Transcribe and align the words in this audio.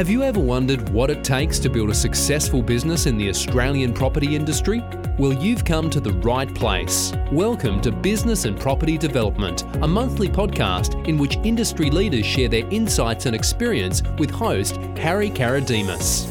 Have 0.00 0.08
you 0.08 0.22
ever 0.22 0.40
wondered 0.40 0.88
what 0.88 1.10
it 1.10 1.22
takes 1.22 1.58
to 1.58 1.68
build 1.68 1.90
a 1.90 1.94
successful 1.94 2.62
business 2.62 3.04
in 3.04 3.18
the 3.18 3.28
Australian 3.28 3.92
property 3.92 4.34
industry? 4.34 4.82
Well, 5.18 5.34
you've 5.34 5.62
come 5.62 5.90
to 5.90 6.00
the 6.00 6.14
right 6.14 6.48
place. 6.54 7.12
Welcome 7.30 7.82
to 7.82 7.92
Business 7.92 8.46
and 8.46 8.58
Property 8.58 8.96
Development, 8.96 9.62
a 9.82 9.86
monthly 9.86 10.26
podcast 10.26 11.06
in 11.06 11.18
which 11.18 11.36
industry 11.44 11.90
leaders 11.90 12.24
share 12.24 12.48
their 12.48 12.66
insights 12.70 13.26
and 13.26 13.36
experience 13.36 14.02
with 14.16 14.30
host 14.30 14.76
Harry 14.96 15.28
Karadimas. 15.28 16.26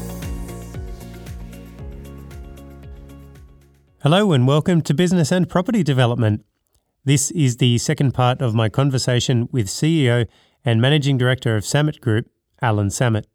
Hello, 4.02 4.32
and 4.32 4.48
welcome 4.48 4.82
to 4.82 4.92
Business 4.92 5.30
and 5.30 5.48
Property 5.48 5.84
Development. 5.84 6.44
This 7.04 7.30
is 7.30 7.58
the 7.58 7.78
second 7.78 8.14
part 8.14 8.42
of 8.42 8.52
my 8.52 8.68
conversation 8.68 9.48
with 9.52 9.68
CEO 9.68 10.26
and 10.64 10.82
Managing 10.82 11.16
Director 11.16 11.54
of 11.54 11.62
Sammut 11.62 12.00
Group, 12.00 12.28
Allen 12.60 12.88
Sammut. 12.88 13.26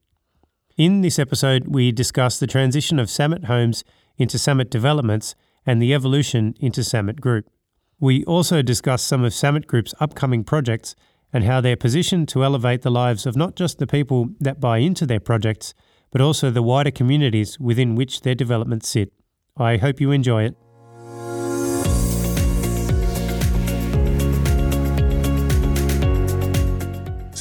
In 0.77 0.99
this 0.99 1.17
episode, 1.19 1.69
we 1.69 1.93
discuss 1.93 2.37
the 2.37 2.47
transition 2.47 2.99
of 2.99 3.07
Sammut 3.07 3.45
Homes 3.45 3.85
into 4.17 4.35
Sammut 4.37 4.69
Developments 4.69 5.33
and 5.65 5.81
the 5.81 5.93
evolution 5.93 6.53
into 6.59 6.81
Sammut 6.81 7.21
Group. 7.21 7.49
We 7.97 8.25
also 8.25 8.61
discuss 8.61 9.01
some 9.01 9.23
of 9.23 9.31
Sammut 9.31 9.67
Group's 9.67 9.93
upcoming 10.01 10.43
projects 10.43 10.93
and 11.31 11.45
how 11.45 11.61
they're 11.61 11.77
positioned 11.77 12.27
to 12.29 12.43
elevate 12.43 12.81
the 12.81 12.91
lives 12.91 13.25
of 13.25 13.37
not 13.37 13.55
just 13.55 13.79
the 13.79 13.87
people 13.87 14.31
that 14.41 14.59
buy 14.59 14.79
into 14.79 15.05
their 15.05 15.21
projects, 15.21 15.73
but 16.11 16.19
also 16.19 16.51
the 16.51 16.61
wider 16.61 16.91
communities 16.91 17.57
within 17.57 17.95
which 17.95 18.21
their 18.21 18.35
developments 18.35 18.89
sit. 18.89 19.13
I 19.55 19.77
hope 19.77 20.01
you 20.01 20.11
enjoy 20.11 20.43
it. 20.43 20.57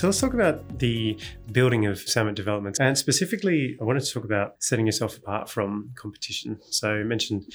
So 0.04 0.08
let's 0.08 0.20
talk 0.20 0.34
about 0.34 0.80
the 0.80 1.18
building 1.50 1.86
of 1.86 1.96
Sammut 1.96 2.34
developments. 2.34 2.78
And 2.78 2.98
specifically, 2.98 3.74
I 3.80 3.84
wanted 3.84 4.04
to 4.04 4.12
talk 4.12 4.24
about 4.26 4.56
setting 4.62 4.84
yourself 4.84 5.16
apart 5.16 5.48
from 5.48 5.92
competition. 5.94 6.60
So 6.68 6.96
you 6.96 7.06
mentioned 7.06 7.50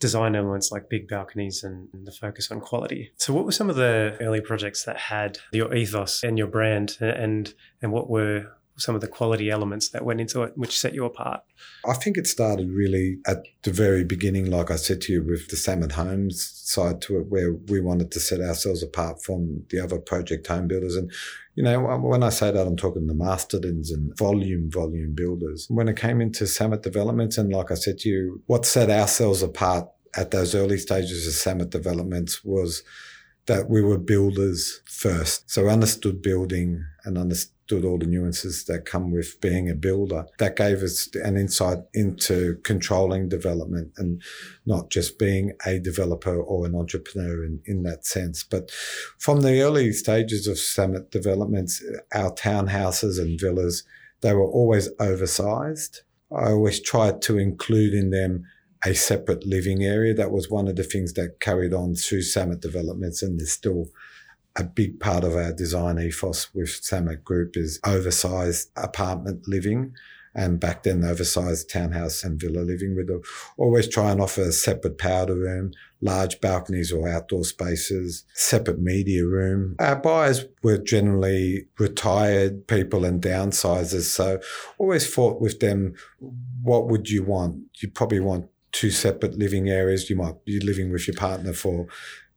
design 0.00 0.36
elements 0.36 0.72
like 0.72 0.88
big 0.88 1.06
balconies 1.06 1.62
and, 1.62 1.90
the 2.06 2.12
focus 2.12 2.50
on 2.50 2.62
quality. 2.62 3.12
So 3.18 3.34
what 3.34 3.44
were 3.44 3.52
some 3.52 3.68
of 3.68 3.76
the 3.76 4.16
early 4.22 4.40
projects 4.40 4.84
that 4.84 4.96
had 4.96 5.38
your 5.52 5.74
ethos 5.74 6.22
and 6.22 6.38
your 6.38 6.46
brand 6.46 6.96
and 6.98 7.52
and 7.82 7.92
what 7.92 8.08
were 8.08 8.46
some 8.78 8.94
of 8.94 9.02
the 9.02 9.08
quality 9.08 9.50
elements 9.50 9.90
that 9.90 10.04
went 10.04 10.20
into 10.20 10.42
it, 10.42 10.52
which 10.56 10.78
set 10.78 10.94
you 10.94 11.04
apart? 11.04 11.42
I 11.86 11.94
think 11.94 12.16
it 12.16 12.26
started 12.26 12.70
really 12.70 13.18
at 13.26 13.38
the 13.64 13.72
very 13.72 14.04
beginning, 14.04 14.50
like 14.50 14.70
I 14.70 14.76
said 14.76 15.02
to 15.02 15.12
you, 15.12 15.22
with 15.22 15.48
the 15.48 15.56
Sammut 15.56 15.92
Homes 15.92 16.42
side 16.54 17.00
to 17.02 17.18
it, 17.18 17.26
where 17.28 17.52
we 17.52 17.80
wanted 17.80 18.12
to 18.12 18.20
set 18.20 18.40
ourselves 18.40 18.82
apart 18.82 19.22
from 19.22 19.64
the 19.70 19.80
other 19.80 19.98
project 19.98 20.46
home 20.46 20.68
builders. 20.68 20.96
And, 20.96 21.10
you 21.56 21.62
know, 21.62 21.80
when 21.80 22.22
I 22.22 22.28
say 22.28 22.50
that, 22.50 22.66
I'm 22.66 22.76
talking 22.76 23.06
the 23.06 23.14
Mastertons 23.14 23.90
and 23.90 24.16
volume, 24.16 24.70
volume 24.70 25.14
builders. 25.14 25.66
When 25.70 25.88
it 25.88 25.96
came 25.96 26.20
into 26.20 26.44
Sammut 26.44 26.82
developments, 26.82 27.38
and 27.38 27.50
like 27.50 27.70
I 27.70 27.74
said 27.74 27.98
to 28.00 28.08
you, 28.10 28.42
what 28.46 28.66
set 28.66 28.90
ourselves 28.90 29.42
apart 29.42 29.88
at 30.14 30.30
those 30.30 30.54
early 30.54 30.76
stages 30.76 31.26
of 31.26 31.32
Sammut 31.32 31.70
developments 31.70 32.44
was 32.44 32.82
that 33.46 33.70
we 33.70 33.80
were 33.80 33.96
builders 33.96 34.82
first. 34.84 35.50
So 35.50 35.64
we 35.64 35.70
understood 35.70 36.20
building 36.20 36.84
and 37.06 37.16
understood 37.16 37.84
all 37.84 37.98
the 37.98 38.06
nuances 38.06 38.64
that 38.64 38.84
come 38.84 39.10
with 39.12 39.40
being 39.40 39.70
a 39.70 39.74
builder. 39.74 40.26
That 40.38 40.56
gave 40.56 40.82
us 40.82 41.08
an 41.14 41.36
insight 41.36 41.78
into 41.94 42.56
controlling 42.64 43.28
development 43.28 43.92
and 43.96 44.20
not 44.66 44.90
just 44.90 45.18
being 45.18 45.52
a 45.64 45.78
developer 45.78 46.36
or 46.36 46.66
an 46.66 46.74
entrepreneur 46.74 47.44
in, 47.44 47.60
in 47.64 47.84
that 47.84 48.04
sense. 48.04 48.42
But 48.42 48.70
from 49.18 49.40
the 49.40 49.62
early 49.62 49.92
stages 49.92 50.46
of 50.46 50.56
Sammut 50.56 51.10
developments, 51.10 51.82
our 52.12 52.32
townhouses 52.32 53.18
and 53.18 53.40
villas, 53.40 53.84
they 54.20 54.34
were 54.34 54.50
always 54.50 54.88
oversized. 54.98 56.02
I 56.32 56.50
always 56.50 56.82
tried 56.82 57.22
to 57.22 57.38
include 57.38 57.94
in 57.94 58.10
them 58.10 58.44
a 58.84 58.94
separate 58.94 59.46
living 59.46 59.84
area. 59.84 60.12
That 60.12 60.32
was 60.32 60.50
one 60.50 60.68
of 60.68 60.76
the 60.76 60.82
things 60.82 61.12
that 61.14 61.40
carried 61.40 61.72
on 61.72 61.94
through 61.94 62.22
Sammut 62.22 62.60
developments 62.60 63.22
and 63.22 63.38
there's 63.38 63.52
still 63.52 63.86
a 64.56 64.64
big 64.64 64.98
part 65.00 65.22
of 65.22 65.36
our 65.36 65.52
design 65.52 65.98
ethos 65.98 66.52
with 66.54 66.68
Sammut 66.68 67.22
Group 67.22 67.56
is 67.56 67.78
oversized 67.84 68.70
apartment 68.76 69.46
living. 69.46 69.94
And 70.34 70.60
back 70.60 70.82
then, 70.82 71.02
oversized 71.02 71.70
townhouse 71.70 72.22
and 72.22 72.38
villa 72.38 72.60
living. 72.60 72.94
We'd 72.94 73.08
always 73.56 73.88
try 73.88 74.12
and 74.12 74.20
offer 74.20 74.42
a 74.42 74.52
separate 74.52 74.98
powder 74.98 75.34
room, 75.34 75.72
large 76.02 76.42
balconies 76.42 76.92
or 76.92 77.08
outdoor 77.08 77.44
spaces, 77.44 78.24
separate 78.34 78.78
media 78.78 79.24
room. 79.24 79.76
Our 79.78 79.96
buyers 79.96 80.44
were 80.62 80.76
generally 80.76 81.68
retired 81.78 82.66
people 82.66 83.06
and 83.06 83.22
downsizers. 83.22 84.02
So 84.02 84.38
always 84.76 85.06
fought 85.06 85.40
with 85.40 85.60
them, 85.60 85.94
what 86.62 86.86
would 86.88 87.08
you 87.08 87.22
want? 87.22 87.62
You 87.80 87.88
probably 87.88 88.20
want 88.20 88.50
two 88.72 88.90
separate 88.90 89.38
living 89.38 89.70
areas. 89.70 90.10
You 90.10 90.16
might 90.16 90.44
be 90.44 90.60
living 90.60 90.92
with 90.92 91.08
your 91.08 91.16
partner 91.16 91.54
for 91.54 91.86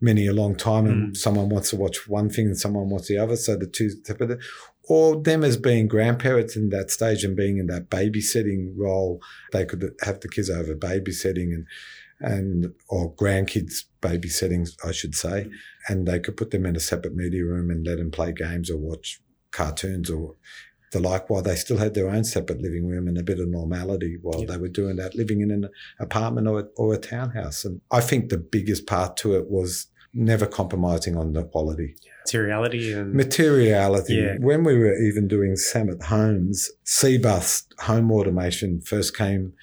many 0.01 0.27
a 0.27 0.33
long 0.33 0.55
time 0.55 0.85
and 0.85 1.11
mm. 1.11 1.17
someone 1.17 1.49
wants 1.49 1.71
to 1.71 1.75
watch 1.75 2.07
one 2.07 2.29
thing 2.29 2.47
and 2.47 2.57
someone 2.57 2.89
wants 2.89 3.07
the 3.07 3.17
other. 3.17 3.35
So 3.35 3.55
the 3.55 3.67
two 3.67 3.89
separate, 4.03 4.39
or 4.87 5.21
them 5.21 5.43
as 5.43 5.57
being 5.57 5.87
grandparents 5.87 6.55
in 6.55 6.69
that 6.69 6.89
stage 6.89 7.23
and 7.23 7.35
being 7.35 7.57
in 7.57 7.67
that 7.67 7.89
babysitting 7.89 8.73
role, 8.75 9.21
they 9.51 9.65
could 9.65 9.93
have 10.01 10.21
the 10.21 10.29
kids 10.29 10.49
over 10.49 10.73
babysitting 10.73 11.53
and, 11.53 11.65
and, 12.19 12.73
or 12.87 13.13
grandkids 13.13 13.85
babysitting, 14.01 14.69
I 14.85 14.91
should 14.91 15.15
say. 15.15 15.47
Mm. 15.47 15.51
And 15.87 16.07
they 16.07 16.19
could 16.19 16.37
put 16.37 16.51
them 16.51 16.65
in 16.65 16.75
a 16.75 16.79
separate 16.79 17.15
media 17.15 17.45
room 17.45 17.69
and 17.69 17.85
let 17.85 17.97
them 17.97 18.11
play 18.11 18.31
games 18.31 18.69
or 18.69 18.77
watch 18.77 19.21
cartoons 19.51 20.09
or 20.09 20.35
the 20.91 20.99
like 20.99 21.29
while 21.29 21.41
they 21.41 21.55
still 21.55 21.77
had 21.77 21.93
their 21.93 22.09
own 22.09 22.23
separate 22.23 22.61
living 22.61 22.87
room 22.87 23.07
and 23.07 23.17
a 23.17 23.23
bit 23.23 23.39
of 23.39 23.47
normality 23.47 24.17
while 24.21 24.45
they 24.45 24.57
were 24.57 24.67
doing 24.67 24.95
that, 24.95 25.15
living 25.15 25.41
in 25.41 25.51
an 25.51 25.69
apartment 25.99 26.47
or, 26.47 26.69
or 26.77 26.93
a 26.93 26.97
townhouse. 26.97 27.63
And 27.65 27.81
I 27.91 28.01
think 28.01 28.29
the 28.29 28.37
biggest 28.37 28.87
part 28.87 29.17
to 29.17 29.35
it 29.35 29.49
was 29.49 29.87
never 30.13 30.45
compromising 30.45 31.15
on 31.15 31.33
the 31.33 31.43
quality. 31.43 31.95
Materiality 32.25 32.91
and 32.93 33.13
materiality. 33.13 34.15
Yeah. 34.15 34.35
When 34.39 34.63
we 34.63 34.77
were 34.77 34.95
even 34.95 35.27
doing 35.27 35.53
Sammut 35.53 36.03
Homes, 36.03 36.69
Cbus 36.85 37.63
home 37.79 38.11
automation 38.11 38.81
first 38.81 39.15
came 39.15 39.53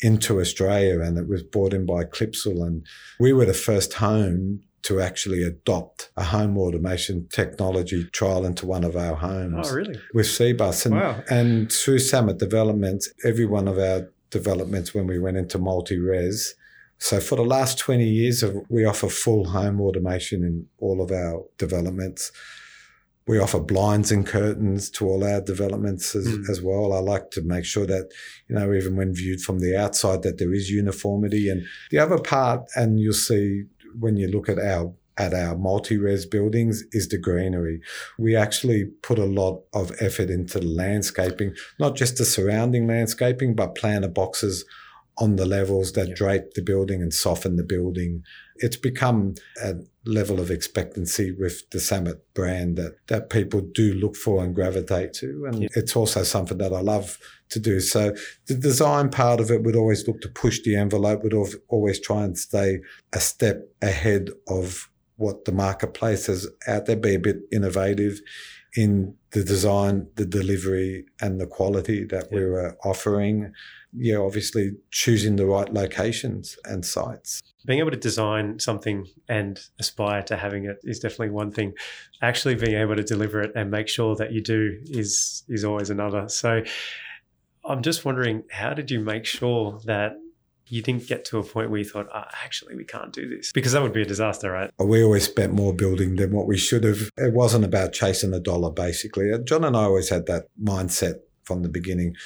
into 0.00 0.40
Australia 0.40 1.00
and 1.00 1.16
it 1.16 1.26
was 1.26 1.42
brought 1.42 1.72
in 1.72 1.86
by 1.86 2.04
Clipsal 2.04 2.66
and 2.66 2.86
we 3.18 3.32
were 3.32 3.46
the 3.46 3.54
first 3.54 3.94
home 3.94 4.60
to 4.86 5.00
actually 5.00 5.42
adopt 5.42 6.10
a 6.16 6.24
home 6.24 6.56
automation 6.58 7.28
technology 7.32 8.04
trial 8.12 8.44
into 8.44 8.66
one 8.66 8.84
of 8.84 8.96
our 8.96 9.16
homes. 9.16 9.70
Oh, 9.70 9.74
really? 9.74 9.98
With 10.14 10.26
Cbus. 10.26 10.86
And, 10.86 10.94
wow. 10.94 11.22
and 11.28 11.72
through 11.72 11.98
Sammut 11.98 12.38
Developments, 12.38 13.12
every 13.24 13.46
one 13.46 13.68
of 13.68 13.78
our 13.78 14.08
developments 14.30 14.94
when 14.94 15.06
we 15.06 15.18
went 15.18 15.36
into 15.36 15.58
multi-res, 15.58 16.54
so 16.98 17.20
for 17.20 17.36
the 17.36 17.44
last 17.44 17.78
20 17.78 18.08
years, 18.08 18.44
we 18.68 18.84
offer 18.84 19.08
full 19.08 19.46
home 19.46 19.80
automation 19.80 20.42
in 20.42 20.66
all 20.78 21.02
of 21.02 21.10
our 21.10 21.44
developments. 21.58 22.32
We 23.26 23.38
offer 23.38 23.58
blinds 23.58 24.12
and 24.12 24.26
curtains 24.26 24.88
to 24.92 25.06
all 25.06 25.24
our 25.24 25.40
developments 25.40 26.14
as, 26.14 26.26
mm. 26.26 26.48
as, 26.48 26.62
well. 26.62 26.92
I 26.92 27.00
like 27.00 27.32
to 27.32 27.42
make 27.42 27.64
sure 27.64 27.84
that, 27.84 28.12
you 28.48 28.54
know, 28.54 28.72
even 28.72 28.96
when 28.96 29.12
viewed 29.12 29.40
from 29.40 29.58
the 29.58 29.76
outside, 29.76 30.22
that 30.22 30.38
there 30.38 30.54
is 30.54 30.70
uniformity. 30.70 31.50
And 31.50 31.64
the 31.90 31.98
other 31.98 32.18
part, 32.18 32.62
and 32.76 33.00
you'll 33.00 33.12
see 33.12 33.64
when 33.98 34.16
you 34.16 34.28
look 34.28 34.48
at 34.48 34.58
our 34.58 34.92
at 35.18 35.32
our 35.32 35.56
multi-res 35.56 36.26
buildings 36.26 36.84
is 36.92 37.08
the 37.08 37.16
greenery. 37.16 37.80
We 38.18 38.36
actually 38.36 38.84
put 39.02 39.18
a 39.18 39.24
lot 39.24 39.62
of 39.72 39.90
effort 39.98 40.28
into 40.28 40.60
the 40.60 40.66
landscaping, 40.66 41.54
not 41.78 41.96
just 41.96 42.18
the 42.18 42.26
surrounding 42.26 42.86
landscaping, 42.86 43.54
but 43.54 43.74
planter 43.74 44.08
boxes 44.08 44.66
on 45.18 45.36
the 45.36 45.46
levels 45.46 45.92
that 45.92 46.14
drape 46.14 46.52
the 46.54 46.62
building 46.62 47.00
and 47.00 47.14
soften 47.14 47.56
the 47.56 47.64
building. 47.64 48.22
It's 48.58 48.76
become 48.76 49.34
a 49.62 49.74
level 50.04 50.40
of 50.40 50.50
expectancy 50.50 51.32
with 51.32 51.68
the 51.70 51.78
Sammut 51.78 52.20
brand 52.34 52.76
that, 52.76 52.96
that 53.08 53.30
people 53.30 53.60
do 53.60 53.94
look 53.94 54.16
for 54.16 54.42
and 54.42 54.54
gravitate 54.54 55.12
to. 55.14 55.46
And 55.46 55.62
yeah. 55.62 55.68
it's 55.74 55.96
also 55.96 56.22
something 56.22 56.58
that 56.58 56.72
I 56.72 56.80
love 56.80 57.18
to 57.50 57.58
do. 57.58 57.80
So 57.80 58.14
the 58.46 58.54
design 58.54 59.10
part 59.10 59.40
of 59.40 59.50
it 59.50 59.62
would 59.62 59.76
always 59.76 60.06
look 60.06 60.20
to 60.22 60.28
push 60.28 60.62
the 60.62 60.76
envelope, 60.76 61.22
would 61.22 61.34
always 61.68 62.00
try 62.00 62.24
and 62.24 62.38
stay 62.38 62.80
a 63.12 63.20
step 63.20 63.68
ahead 63.82 64.30
of 64.48 64.90
what 65.16 65.44
the 65.44 65.52
marketplace 65.52 66.28
is 66.28 66.48
out 66.66 66.86
there, 66.86 66.96
be 66.96 67.14
a 67.14 67.18
bit 67.18 67.38
innovative 67.50 68.20
in 68.76 69.14
the 69.30 69.42
design, 69.42 70.06
the 70.16 70.26
delivery, 70.26 71.06
and 71.20 71.40
the 71.40 71.46
quality 71.46 72.04
that 72.04 72.28
yeah. 72.30 72.38
we 72.38 72.44
were 72.44 72.68
uh, 72.68 72.88
offering. 72.88 73.52
Yeah, 73.96 74.18
obviously 74.18 74.72
choosing 74.90 75.36
the 75.36 75.46
right 75.46 75.72
locations 75.72 76.56
and 76.64 76.84
sites. 76.84 77.42
Being 77.64 77.80
able 77.80 77.90
to 77.90 77.96
design 77.96 78.58
something 78.58 79.06
and 79.28 79.58
aspire 79.78 80.22
to 80.24 80.36
having 80.36 80.66
it 80.66 80.78
is 80.84 81.00
definitely 81.00 81.30
one 81.30 81.50
thing. 81.50 81.72
Actually, 82.22 82.54
being 82.54 82.76
able 82.76 82.96
to 82.96 83.02
deliver 83.02 83.40
it 83.40 83.52
and 83.54 83.70
make 83.70 83.88
sure 83.88 84.14
that 84.16 84.32
you 84.32 84.42
do 84.42 84.78
is 84.84 85.44
is 85.48 85.64
always 85.64 85.90
another. 85.90 86.28
So, 86.28 86.62
I'm 87.64 87.82
just 87.82 88.04
wondering, 88.04 88.44
how 88.50 88.74
did 88.74 88.90
you 88.90 89.00
make 89.00 89.24
sure 89.24 89.80
that 89.86 90.16
you 90.68 90.82
didn't 90.82 91.06
get 91.06 91.24
to 91.26 91.38
a 91.38 91.44
point 91.44 91.70
where 91.70 91.78
you 91.78 91.84
thought, 91.84 92.08
oh, 92.12 92.24
actually, 92.44 92.74
we 92.74 92.84
can't 92.84 93.12
do 93.12 93.28
this 93.28 93.52
because 93.52 93.72
that 93.72 93.82
would 93.82 93.92
be 93.92 94.02
a 94.02 94.06
disaster, 94.06 94.50
right? 94.50 94.70
We 94.78 95.02
always 95.02 95.24
spent 95.24 95.52
more 95.52 95.72
building 95.72 96.16
than 96.16 96.32
what 96.32 96.46
we 96.46 96.56
should 96.56 96.84
have. 96.84 97.10
It 97.16 97.32
wasn't 97.32 97.64
about 97.64 97.92
chasing 97.92 98.34
a 98.34 98.40
dollar, 98.40 98.70
basically. 98.70 99.30
John 99.44 99.64
and 99.64 99.76
I 99.76 99.84
always 99.84 100.08
had 100.08 100.26
that 100.26 100.46
mindset 100.62 101.20
from 101.44 101.62
the 101.62 101.68
beginning. 101.68 102.16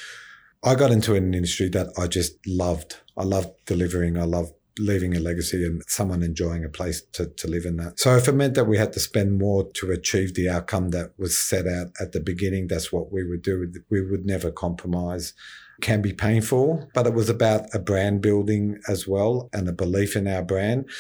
I 0.62 0.75
got 0.75 0.91
into 0.91 1.15
an 1.15 1.33
industry 1.33 1.69
that 1.71 1.89
I 1.99 2.07
just 2.07 2.35
loved. 2.47 2.97
I 3.17 3.25
loved 3.25 3.51
delivering. 3.67 4.19
I 4.19 4.25
loved 4.25 4.53
leaving 4.79 5.17
a 5.17 5.21
legacy 5.21 5.65
and 5.65 5.83
someone 5.87 6.23
enjoying 6.23 6.65
a 6.65 6.69
place 6.69 7.03
to, 7.12 7.27
to 7.27 7.49
live 7.49 7.65
in 7.65 7.77
that. 7.77 7.99
So 7.99 8.17
if 8.17 8.29
it 8.29 8.33
meant 8.33 8.55
that 8.55 8.67
we 8.67 8.79
had 8.79 8.93
to 8.95 9.01
spend 9.01 9.39
more 9.39 9.71
to 9.75 9.91
achieve 9.91 10.35
the 10.35 10.49
outcome 10.49 10.91
that 10.91 11.12
was 11.19 11.39
set 11.39 11.67
out 11.67 11.89
at 12.01 12.12
the 12.12 12.21
beginning, 12.21 12.69
that's 12.69 12.93
what 12.93 13.12
we 13.12 13.27
would 13.27 13.43
do. 13.43 13.73
We 13.91 14.03
would 14.03 14.27
never 14.27 14.51
compromise. 14.51 15.35
Can 15.81 16.03
be 16.03 16.12
painful, 16.12 16.91
but 16.93 17.07
it 17.07 17.15
was 17.15 17.31
about 17.31 17.75
a 17.75 17.79
brand 17.79 18.21
building 18.21 18.79
as 18.87 19.09
well 19.09 19.49
and 19.55 19.67
a 19.67 19.73
belief 19.73 20.15
in 20.15 20.29
our 20.29 20.43
brand. 20.43 20.91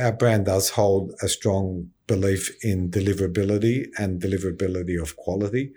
Our 0.00 0.12
brand 0.12 0.46
does 0.46 0.70
hold 0.70 1.12
a 1.20 1.28
strong 1.28 1.90
belief 2.06 2.50
in 2.64 2.90
deliverability 2.90 3.88
and 3.98 4.20
deliverability 4.20 5.00
of 5.00 5.16
quality. 5.16 5.72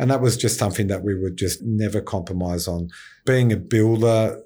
And 0.00 0.10
that 0.10 0.22
was 0.22 0.38
just 0.38 0.58
something 0.58 0.86
that 0.86 1.04
we 1.04 1.14
would 1.14 1.36
just 1.36 1.62
never 1.62 2.00
compromise 2.00 2.66
on. 2.66 2.88
Being 3.26 3.52
a 3.52 3.56
builder 3.58 4.42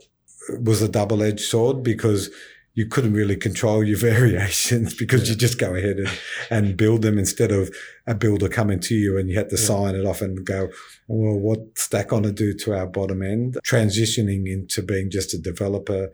was 0.60 0.82
a 0.82 0.88
double 0.88 1.22
edged 1.22 1.44
sword 1.44 1.84
because 1.84 2.28
you 2.74 2.88
couldn't 2.88 3.14
really 3.14 3.36
control 3.36 3.84
your 3.84 3.96
variations 4.10 4.94
because 4.94 5.22
yeah. 5.22 5.30
you 5.30 5.36
just 5.36 5.60
go 5.60 5.76
ahead 5.76 5.98
and, 5.98 6.10
and 6.50 6.76
build 6.76 7.02
them 7.02 7.20
instead 7.20 7.52
of 7.52 7.72
a 8.08 8.16
builder 8.16 8.48
coming 8.48 8.80
to 8.80 8.96
you 8.96 9.16
and 9.16 9.30
you 9.30 9.38
had 9.38 9.48
to 9.48 9.56
yeah. 9.56 9.64
sign 9.64 9.94
it 9.94 10.04
off 10.04 10.20
and 10.20 10.44
go, 10.44 10.70
well, 11.06 11.38
what's 11.38 11.86
that 11.86 12.08
going 12.08 12.24
to 12.24 12.32
do 12.32 12.52
to 12.52 12.74
our 12.74 12.88
bottom 12.88 13.22
end? 13.22 13.56
Transitioning 13.64 14.52
into 14.52 14.82
being 14.82 15.08
just 15.08 15.34
a 15.34 15.38
developer. 15.38 16.10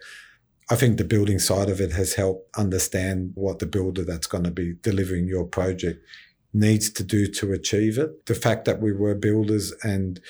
I 0.69 0.77
think 0.77 0.99
the 0.99 1.05
building 1.05 1.39
side 1.39 1.71
of 1.71 1.81
it 1.81 1.93
has 1.93 2.13
helped 2.13 2.55
understand 2.59 3.33
what 3.37 3.59
the 3.59 3.67
builder 3.67 4.05
that's 4.05 4.27
going 4.27 4.45
to 4.45 4.51
be 4.51 4.75
delivering 4.83 5.29
your 5.29 5.47
project 5.47 6.05
needs 6.53 6.91
to 6.91 7.05
do 7.05 7.27
to 7.27 7.53
achieve 7.53 7.99
it. 7.99 8.27
The 8.27 8.35
fact 8.35 8.65
that 8.65 8.81
we 8.81 8.93
were 8.93 9.15
builders 9.15 9.73
and 9.83 10.21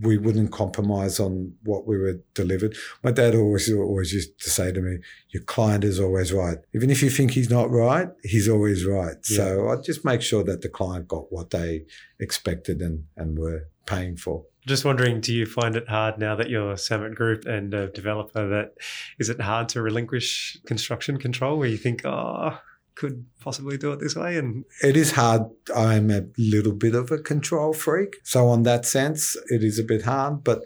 we 0.00 0.18
wouldn't 0.18 0.52
compromise 0.52 1.18
on 1.18 1.54
what 1.62 1.86
we 1.86 1.96
were 1.96 2.20
delivered. 2.34 2.76
My 3.02 3.12
dad 3.12 3.34
always 3.34 3.72
always 3.72 4.12
used 4.12 4.38
to 4.40 4.50
say 4.50 4.72
to 4.72 4.80
me, 4.80 4.98
"Your 5.30 5.42
client 5.42 5.84
is 5.84 5.98
always 5.98 6.32
right. 6.32 6.58
Even 6.74 6.90
if 6.90 7.02
you 7.02 7.10
think 7.10 7.32
he's 7.32 7.50
not 7.50 7.70
right, 7.70 8.08
he's 8.22 8.48
always 8.48 8.84
right." 8.84 9.16
Yeah. 9.30 9.36
So 9.36 9.68
I 9.68 9.76
just 9.80 10.04
make 10.04 10.22
sure 10.22 10.44
that 10.44 10.60
the 10.60 10.68
client 10.68 11.08
got 11.08 11.32
what 11.32 11.50
they 11.50 11.84
expected 12.20 12.82
and 12.82 13.04
and 13.16 13.38
were 13.38 13.68
paying 13.86 14.16
for. 14.16 14.44
Just 14.66 14.86
wondering, 14.86 15.20
do 15.20 15.34
you 15.34 15.44
find 15.44 15.76
it 15.76 15.88
hard 15.88 16.16
now 16.18 16.34
that 16.36 16.48
you're 16.48 16.72
a 16.72 16.76
Sammut 16.76 17.14
Group 17.14 17.44
and 17.44 17.74
a 17.74 17.88
developer? 17.88 18.48
That 18.48 18.72
is 19.18 19.28
it 19.28 19.40
hard 19.40 19.68
to 19.70 19.82
relinquish 19.82 20.58
construction 20.66 21.18
control, 21.18 21.58
where 21.58 21.68
you 21.68 21.76
think, 21.76 22.04
oh 22.06 22.58
could 22.94 23.24
possibly 23.40 23.76
do 23.76 23.92
it 23.92 24.00
this 24.00 24.16
way 24.16 24.36
and 24.36 24.64
it 24.82 24.96
is 24.96 25.12
hard. 25.12 25.42
I'm 25.74 26.10
a 26.10 26.22
little 26.38 26.72
bit 26.72 26.94
of 26.94 27.10
a 27.10 27.18
control 27.18 27.72
freak. 27.72 28.16
So 28.22 28.48
on 28.48 28.62
that 28.64 28.86
sense 28.86 29.36
it 29.50 29.62
is 29.62 29.78
a 29.78 29.84
bit 29.84 30.02
hard 30.02 30.44
but 30.44 30.62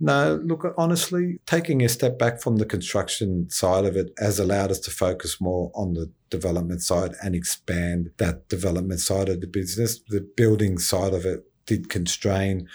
no 0.00 0.40
look 0.44 0.64
honestly 0.76 1.38
taking 1.46 1.82
a 1.82 1.88
step 1.88 2.18
back 2.18 2.40
from 2.40 2.56
the 2.56 2.66
construction 2.66 3.48
side 3.50 3.84
of 3.84 3.96
it 3.96 4.12
has 4.18 4.38
allowed 4.38 4.70
us 4.70 4.80
to 4.80 4.90
focus 4.90 5.40
more 5.40 5.70
on 5.74 5.94
the 5.94 6.10
development 6.30 6.82
side 6.82 7.12
and 7.22 7.34
expand 7.34 8.10
that 8.16 8.48
development 8.48 9.00
side 9.00 9.28
of 9.28 9.40
the 9.40 9.46
business. 9.46 10.00
The 10.08 10.26
building 10.36 10.78
side 10.78 11.14
of 11.14 11.24
it 11.24 11.44
did 11.66 11.88
constrain 11.88 12.68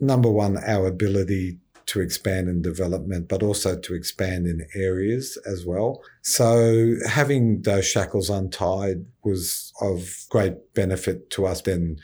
number 0.00 0.30
one 0.30 0.56
our 0.56 0.86
ability 0.86 1.58
to 1.90 2.00
expand 2.00 2.48
in 2.48 2.62
development, 2.62 3.28
but 3.28 3.42
also 3.42 3.76
to 3.76 3.94
expand 3.94 4.46
in 4.46 4.64
areas 4.76 5.36
as 5.44 5.66
well. 5.66 6.00
So 6.22 6.94
having 7.08 7.62
those 7.62 7.84
shackles 7.84 8.30
untied 8.30 9.04
was 9.24 9.72
of 9.80 10.24
great 10.28 10.72
benefit 10.72 11.30
to 11.30 11.46
us 11.46 11.62
then 11.62 11.96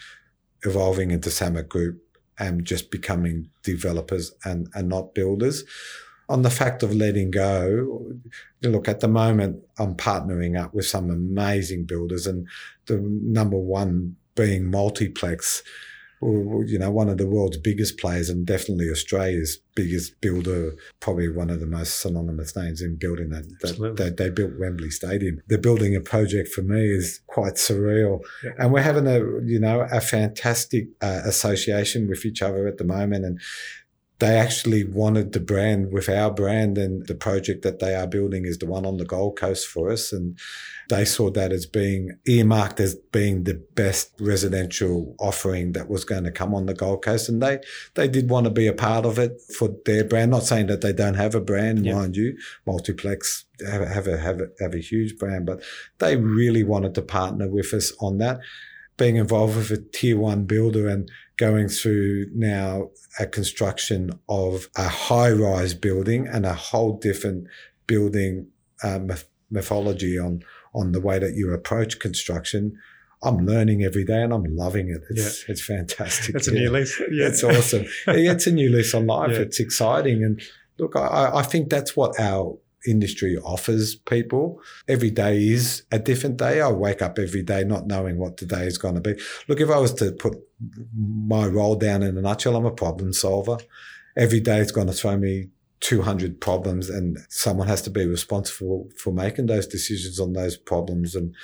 evolving 0.64 1.12
into 1.12 1.28
Sammut 1.30 1.68
Group 1.68 2.02
and 2.36 2.64
just 2.64 2.90
becoming 2.90 3.48
developers 3.62 4.32
and, 4.44 4.68
and 4.74 4.88
not 4.88 5.14
builders. 5.14 5.62
On 6.28 6.42
the 6.42 6.50
fact 6.50 6.82
of 6.82 6.92
letting 6.92 7.30
go, 7.30 8.12
look, 8.62 8.88
at 8.88 8.98
the 8.98 9.06
moment, 9.06 9.62
I'm 9.78 9.94
partnering 9.94 10.60
up 10.60 10.74
with 10.74 10.86
some 10.86 11.10
amazing 11.10 11.84
builders, 11.84 12.26
and 12.26 12.48
the 12.86 12.98
number 12.98 13.56
one 13.56 14.16
being 14.34 14.68
Multiplex 14.68 15.62
you 16.22 16.78
know, 16.78 16.90
one 16.90 17.08
of 17.08 17.18
the 17.18 17.26
world's 17.26 17.58
biggest 17.58 17.98
players 17.98 18.28
and 18.30 18.46
definitely 18.46 18.88
Australia's 18.88 19.58
biggest 19.74 20.18
builder, 20.20 20.74
probably 21.00 21.28
one 21.28 21.50
of 21.50 21.60
the 21.60 21.66
most 21.66 22.00
synonymous 22.00 22.56
names 22.56 22.80
in 22.80 22.96
building 22.96 23.28
that. 23.30 23.44
that 23.60 23.96
they, 23.96 24.10
they, 24.10 24.30
built 24.30 24.58
Wembley 24.58 24.90
Stadium. 24.90 25.42
They're 25.46 25.58
building 25.58 25.94
a 25.94 26.00
project 26.00 26.48
for 26.48 26.62
me 26.62 26.90
is 26.90 27.20
quite 27.26 27.54
surreal. 27.54 28.20
Yeah. 28.42 28.52
And 28.58 28.72
we're 28.72 28.82
having 28.82 29.06
a, 29.06 29.18
you 29.44 29.60
know, 29.60 29.86
a 29.90 30.00
fantastic 30.00 30.88
uh, 31.02 31.22
association 31.24 32.08
with 32.08 32.24
each 32.24 32.40
other 32.40 32.66
at 32.66 32.78
the 32.78 32.84
moment. 32.84 33.24
And 33.24 33.40
they 34.18 34.38
actually 34.38 34.84
wanted 34.84 35.32
the 35.32 35.40
brand 35.40 35.92
with 35.92 36.08
our 36.08 36.30
brand 36.30 36.78
and 36.78 37.06
the 37.06 37.14
project 37.14 37.62
that 37.62 37.80
they 37.80 37.94
are 37.94 38.06
building 38.06 38.46
is 38.46 38.56
the 38.58 38.66
one 38.66 38.86
on 38.86 38.96
the 38.96 39.04
Gold 39.04 39.36
Coast 39.36 39.66
for 39.66 39.90
us. 39.90 40.10
And 40.10 40.38
they 40.88 41.04
saw 41.04 41.30
that 41.32 41.52
as 41.52 41.66
being 41.66 42.18
earmarked 42.26 42.80
as 42.80 42.94
being 42.94 43.44
the 43.44 43.62
best 43.74 44.12
residential 44.18 45.14
offering 45.18 45.72
that 45.72 45.90
was 45.90 46.04
going 46.04 46.24
to 46.24 46.30
come 46.30 46.54
on 46.54 46.64
the 46.64 46.72
Gold 46.72 47.04
Coast. 47.04 47.28
And 47.28 47.42
they, 47.42 47.58
they 47.94 48.08
did 48.08 48.30
want 48.30 48.44
to 48.44 48.50
be 48.50 48.66
a 48.66 48.72
part 48.72 49.04
of 49.04 49.18
it 49.18 49.38
for 49.58 49.76
their 49.84 50.04
brand. 50.04 50.30
Not 50.30 50.44
saying 50.44 50.68
that 50.68 50.80
they 50.80 50.94
don't 50.94 51.14
have 51.14 51.34
a 51.34 51.40
brand, 51.40 51.84
yep. 51.84 51.96
mind 51.96 52.16
you, 52.16 52.38
Multiplex 52.66 53.44
have, 53.66 53.86
have 53.86 54.06
a, 54.06 54.16
have 54.16 54.40
a, 54.40 54.46
have 54.60 54.72
a 54.72 54.78
huge 54.78 55.18
brand, 55.18 55.44
but 55.44 55.62
they 55.98 56.16
really 56.16 56.62
wanted 56.62 56.94
to 56.94 57.02
partner 57.02 57.48
with 57.48 57.74
us 57.74 57.92
on 58.00 58.16
that 58.18 58.40
being 58.96 59.16
involved 59.16 59.56
with 59.56 59.70
a 59.70 59.82
tier 59.92 60.18
one 60.18 60.44
builder 60.44 60.88
and 60.88 61.10
going 61.36 61.68
through 61.68 62.26
now 62.34 62.90
a 63.18 63.26
construction 63.26 64.10
of 64.28 64.68
a 64.76 64.88
high 64.88 65.30
rise 65.30 65.74
building 65.74 66.26
and 66.26 66.46
a 66.46 66.54
whole 66.54 66.98
different 66.98 67.46
building 67.86 68.48
uh, 68.82 68.98
mythology 69.50 70.18
on 70.18 70.42
on 70.74 70.92
the 70.92 71.00
way 71.00 71.18
that 71.18 71.34
you 71.34 71.52
approach 71.52 71.98
construction. 71.98 72.76
I'm 73.22 73.46
learning 73.46 73.82
every 73.82 74.04
day 74.04 74.22
and 74.22 74.32
I'm 74.32 74.44
loving 74.54 74.90
it. 74.90 75.02
It's 75.08 75.42
yeah. 75.42 75.52
it's 75.52 75.64
fantastic. 75.64 76.34
It's 76.34 76.48
yeah. 76.48 76.54
a 76.54 76.56
new 76.56 76.70
lease. 76.70 77.00
Yeah. 77.10 77.28
It's 77.28 77.42
awesome. 77.42 77.86
it's 78.06 78.46
a 78.46 78.52
new 78.52 78.70
lease 78.70 78.94
on 78.94 79.06
life. 79.06 79.32
Yeah. 79.32 79.38
It's 79.38 79.58
exciting. 79.58 80.22
And 80.22 80.40
look, 80.78 80.96
I, 80.96 81.30
I 81.34 81.42
think 81.42 81.70
that's 81.70 81.96
what 81.96 82.20
our 82.20 82.58
industry 82.86 83.36
offers 83.38 83.94
people. 83.94 84.60
Every 84.88 85.10
day 85.10 85.48
is 85.48 85.82
a 85.92 85.98
different 85.98 86.36
day. 86.36 86.60
I 86.60 86.70
wake 86.70 87.02
up 87.02 87.18
every 87.18 87.42
day 87.42 87.64
not 87.64 87.86
knowing 87.86 88.18
what 88.18 88.36
today 88.36 88.66
is 88.66 88.78
going 88.78 88.94
to 88.94 89.00
be. 89.00 89.20
Look, 89.48 89.60
if 89.60 89.70
I 89.70 89.78
was 89.78 89.94
to 89.94 90.12
put 90.12 90.36
my 91.04 91.46
role 91.46 91.76
down 91.76 92.02
in 92.02 92.16
a 92.16 92.22
nutshell, 92.22 92.56
I'm 92.56 92.66
a 92.66 92.70
problem 92.70 93.12
solver. 93.12 93.58
Every 94.16 94.40
day 94.40 94.58
is 94.58 94.72
going 94.72 94.86
to 94.86 94.92
throw 94.92 95.16
me 95.16 95.48
200 95.80 96.40
problems 96.40 96.88
and 96.88 97.18
someone 97.28 97.68
has 97.68 97.82
to 97.82 97.90
be 97.90 98.06
responsible 98.06 98.88
for 98.96 99.12
making 99.12 99.46
those 99.46 99.66
decisions 99.66 100.18
on 100.18 100.32
those 100.32 100.56
problems. 100.56 101.14
And 101.14 101.34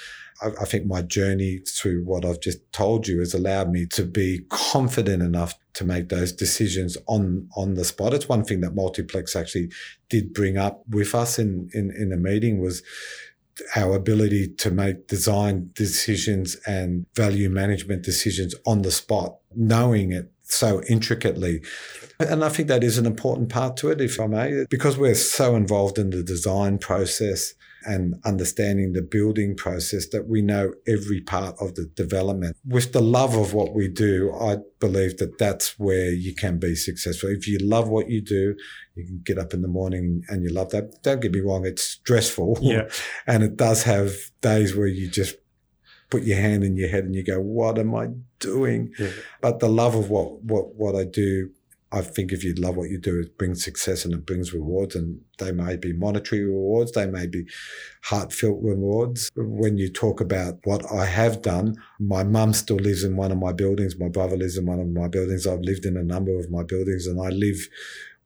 I, 0.41 0.49
I, 0.63 0.65
think 0.65 0.87
my 0.87 1.03
journey 1.03 1.59
through 1.69 2.05
what 2.05 2.25
I've 2.25 2.41
just 2.41 2.61
told 2.73 3.07
you 3.07 3.19
has 3.21 3.35
allowed 3.35 3.71
me 3.71 3.87
to 3.87 4.05
be 4.05 4.41
confident 4.49 5.23
enough 5.23 5.55
to 5.75 5.85
make 5.85 6.09
those 6.09 6.33
decisions 6.33 6.97
on, 7.07 7.49
on 7.57 7.75
the 7.75 7.85
spot. 7.85 8.15
It's 8.15 8.29
one 8.29 8.45
thing 8.45 8.61
that 8.63 8.75
Multiplex 8.75 9.37
actually 9.37 9.71
did 10.09 10.33
bring 10.33 10.57
up 10.57 10.83
with 10.89 11.15
us 11.15 11.39
in, 11.39 11.69
in, 11.75 11.91
in 11.91 12.13
a 12.13 12.17
meeting 12.17 12.61
was 12.61 12.83
our 13.77 13.95
ability 13.95 14.49
to 14.49 14.71
make 14.71 15.07
design 15.09 15.71
decisions 15.75 16.57
and 16.67 17.07
value 17.15 17.51
management 17.51 18.03
decisions 18.03 18.55
on 18.67 18.83
the 18.83 18.91
spot, 18.91 19.37
knowing 19.55 20.13
it 20.13 20.32
so 20.53 20.83
intricately. 20.89 21.63
And 22.19 22.45
I 22.45 22.49
think 22.49 22.69
that 22.69 22.85
is 22.85 22.99
an 22.99 23.07
important 23.07 23.49
part 23.49 23.77
to 23.79 23.91
it, 23.91 24.01
if 24.01 24.21
I 24.21 24.27
may, 24.27 24.65
because 24.71 24.97
we're 24.97 25.15
so 25.15 25.57
involved 25.57 25.99
in 25.99 26.11
the 26.11 26.23
design 26.23 26.79
process 26.79 27.55
and 27.85 28.15
understanding 28.25 28.93
the 28.93 29.03
building 29.03 29.57
process 29.57 30.09
that 30.09 30.29
we 30.29 30.41
know 30.41 30.73
every 30.87 31.21
part 31.21 31.57
of 31.61 31.75
the 31.75 31.87
development. 31.97 32.57
With 32.67 32.93
the 32.93 33.01
love 33.01 33.37
of 33.37 33.55
what 33.55 33.75
we 33.75 33.89
do, 33.89 34.33
I 34.33 34.59
believe 34.79 35.19
that 35.19 35.39
that's 35.39 35.79
where 35.79 36.11
you 36.11 36.35
can 36.35 36.59
be 36.59 36.75
successful. 36.75 37.31
If 37.31 37.49
you 37.49 37.59
love 37.59 37.89
what 37.89 38.09
you 38.09 38.21
do, 38.21 38.55
you 38.95 39.05
can 39.05 39.23
get 39.25 39.39
up 39.39 39.55
in 39.55 39.63
the 39.63 39.69
morning 39.69 40.23
and 40.29 40.43
you 40.43 40.51
love 40.51 40.71
that. 40.71 41.03
Don't 41.03 41.21
get 41.21 41.33
me 41.33 41.41
wrong, 41.41 41.67
it's 41.67 41.83
stressful. 41.83 42.59
Yeah. 42.61 42.89
and 43.27 43.43
it 43.43 43.57
does 43.57 43.83
have 43.85 44.13
days 44.41 44.77
where 44.77 44.87
you 44.87 45.09
just 45.09 45.37
put 46.13 46.25
your 46.25 46.37
hand 46.37 46.63
in 46.63 46.77
your 46.77 46.91
head 46.91 47.05
and 47.05 47.15
you 47.15 47.25
go, 47.25 47.41
what 47.41 47.79
am 47.79 47.95
I 47.95 48.09
doing? 48.39 48.93
Yeah. 48.99 49.09
But 49.41 49.61
the 49.61 49.69
love 49.71 49.95
of 49.95 50.11
what, 50.11 50.43
what, 50.43 50.75
what 50.75 50.95
I 50.95 51.05
do, 51.05 51.49
I 51.91 52.03
think 52.03 52.33
if 52.33 52.45
you 52.45 52.53
love 52.55 52.77
what 52.77 52.91
you 52.91 52.99
do, 52.99 53.19
it 53.21 53.39
brings 53.39 53.65
success 53.65 54.05
and 54.05 54.13
it 54.13 54.27
brings 54.27 54.53
rewards 54.53 54.95
and 54.95 55.23
they 55.39 55.53
may 55.53 55.77
be 55.77 55.95
monetary 55.95 56.45
rewards. 56.45 56.93
They 56.93 57.07
may 57.07 57.27
be 57.27 57.47
heartfelt 58.05 58.59
rewards. 58.63 59.31
When 59.37 59.79
you 59.79 59.91
talk 59.91 60.21
about 60.21 60.59
what 60.65 60.85
I 60.93 61.07
have 61.07 61.41
done, 61.41 61.77
my 61.99 62.25
mum 62.25 62.53
still 62.53 62.77
lives 62.77 63.05
in 63.05 63.17
one 63.17 63.33
of 63.33 63.39
my 63.39 63.53
buildings. 63.53 63.99
My 63.99 64.09
brother 64.09 64.37
lives 64.37 64.59
in 64.59 64.67
one 64.67 64.81
of 64.81 64.89
my 64.89 65.09
buildings. 65.09 65.47
I've 65.47 65.61
lived 65.61 65.87
in 65.87 65.97
a 65.97 66.05
number 66.05 66.39
of 66.39 66.51
my 66.51 66.63
buildings 66.63 67.07
and 67.07 67.19
I 67.19 67.31
live 67.31 67.57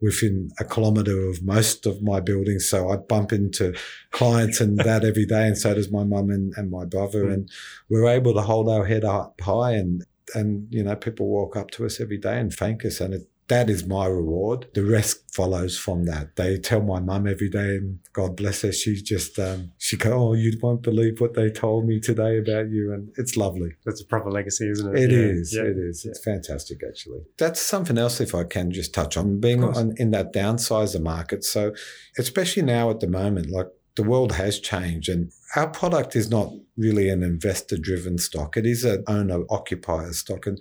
within 0.01 0.51
a 0.61 0.65
kilometre 0.65 1.29
of 1.29 1.43
most 1.43 1.87
of 1.87 2.03
my 2.03 2.21
buildings. 2.21 2.69
So 2.69 2.91
I 2.91 2.97
bump 2.97 3.33
into 3.33 3.75
clients 4.11 4.61
and 4.61 4.79
that 4.79 5.05
every 5.05 5.27
day, 5.27 5.47
and 5.47 5.57
so 5.57 5.75
does 5.75 5.91
my 5.91 6.05
mum 6.05 6.31
and, 6.31 6.53
and 6.57 6.71
my 6.71 6.85
brother. 6.85 7.25
Mm. 7.25 7.33
And 7.33 7.51
we're 7.89 8.09
able 8.09 8.35
to 8.35 8.43
hold 8.43 8.69
our 8.69 8.85
head 8.85 9.05
up 9.05 9.41
high, 9.41 9.73
and 9.73 10.05
and 10.35 10.67
you 10.71 10.83
know 10.83 10.97
people 10.97 11.29
walk 11.29 11.57
up 11.57 11.71
to 11.73 11.87
us 11.87 12.01
every 12.01 12.19
day 12.19 12.39
and 12.39 12.53
thank 12.53 12.85
us, 12.85 13.01
and 13.01 13.15
it 13.15 13.29
that 13.49 13.71
is 13.71 13.87
my 13.87 14.07
reward. 14.07 14.67
The 14.75 14.85
rest 14.85 15.23
follows 15.33 15.79
from 15.79 16.05
that. 16.05 16.37
They 16.37 16.59
tell 16.59 16.81
my 16.83 16.99
mum 16.99 17.27
every 17.27 17.49
day, 17.49 17.77
and 17.77 18.01
God 18.13 18.37
bless 18.37 18.63
her, 18.63 18.73
she's 18.73 19.03
just, 19.03 19.39
um, 19.39 19.73
she 19.79 19.97
go, 19.97 20.13
oh, 20.13 20.33
you 20.35 20.59
won't 20.61 20.83
believe 20.83 21.21
what 21.21 21.35
they 21.35 21.51
told 21.51 21.87
me 21.87 22.01
today 22.01 22.39
about 22.39 22.71
you. 22.71 22.93
And 22.93 23.11
it's 23.17 23.37
lovely. 23.37 23.75
That's 23.85 24.01
a 24.01 24.07
proper 24.07 24.31
legacy, 24.31 24.69
isn't 24.69 24.97
it? 24.97 25.05
It 25.05 25.11
yeah. 25.13 25.19
is. 25.19 25.55
Yeah. 25.55 25.63
It 25.63 25.77
is. 25.79 26.05
It's 26.05 26.23
fantastic, 26.25 26.81
actually. 26.87 27.21
That's 27.39 27.61
something 27.61 27.99
else, 27.99 28.21
if 28.21 28.35
I 28.35 28.45
can 28.45 28.73
just 28.73 28.93
touch 28.93 29.17
on, 29.17 29.39
being 29.39 29.63
on, 29.63 29.95
in 29.97 30.11
that 30.11 30.33
downsizer 30.33 31.01
market. 31.01 31.45
So, 31.45 31.73
especially 32.19 32.63
now 32.63 32.91
at 32.91 33.01
the 33.01 33.09
moment, 33.09 33.51
like 33.51 33.69
the 33.97 34.03
world 34.03 34.33
has 34.33 34.61
changed 34.61 35.09
and 35.09 35.33
our 35.57 35.69
product 35.69 36.15
is 36.15 36.31
not 36.31 36.53
really 36.77 37.09
an 37.09 37.23
investor 37.23 37.77
driven 37.79 38.19
stock. 38.19 38.57
It 38.57 38.67
is 38.67 38.85
an 38.85 39.03
owner 39.07 39.45
occupier 39.49 40.13
stock. 40.13 40.47
And 40.47 40.61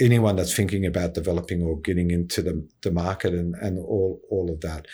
anyone 0.00 0.36
that's 0.36 0.54
thinking 0.54 0.86
about 0.86 1.14
developing 1.14 1.62
or 1.62 1.80
getting 1.80 2.10
into 2.10 2.42
the, 2.42 2.68
the 2.82 2.90
market 2.90 3.34
and, 3.34 3.54
and 3.56 3.78
all, 3.78 4.20
all 4.30 4.50
of 4.50 4.60
that. 4.60 4.86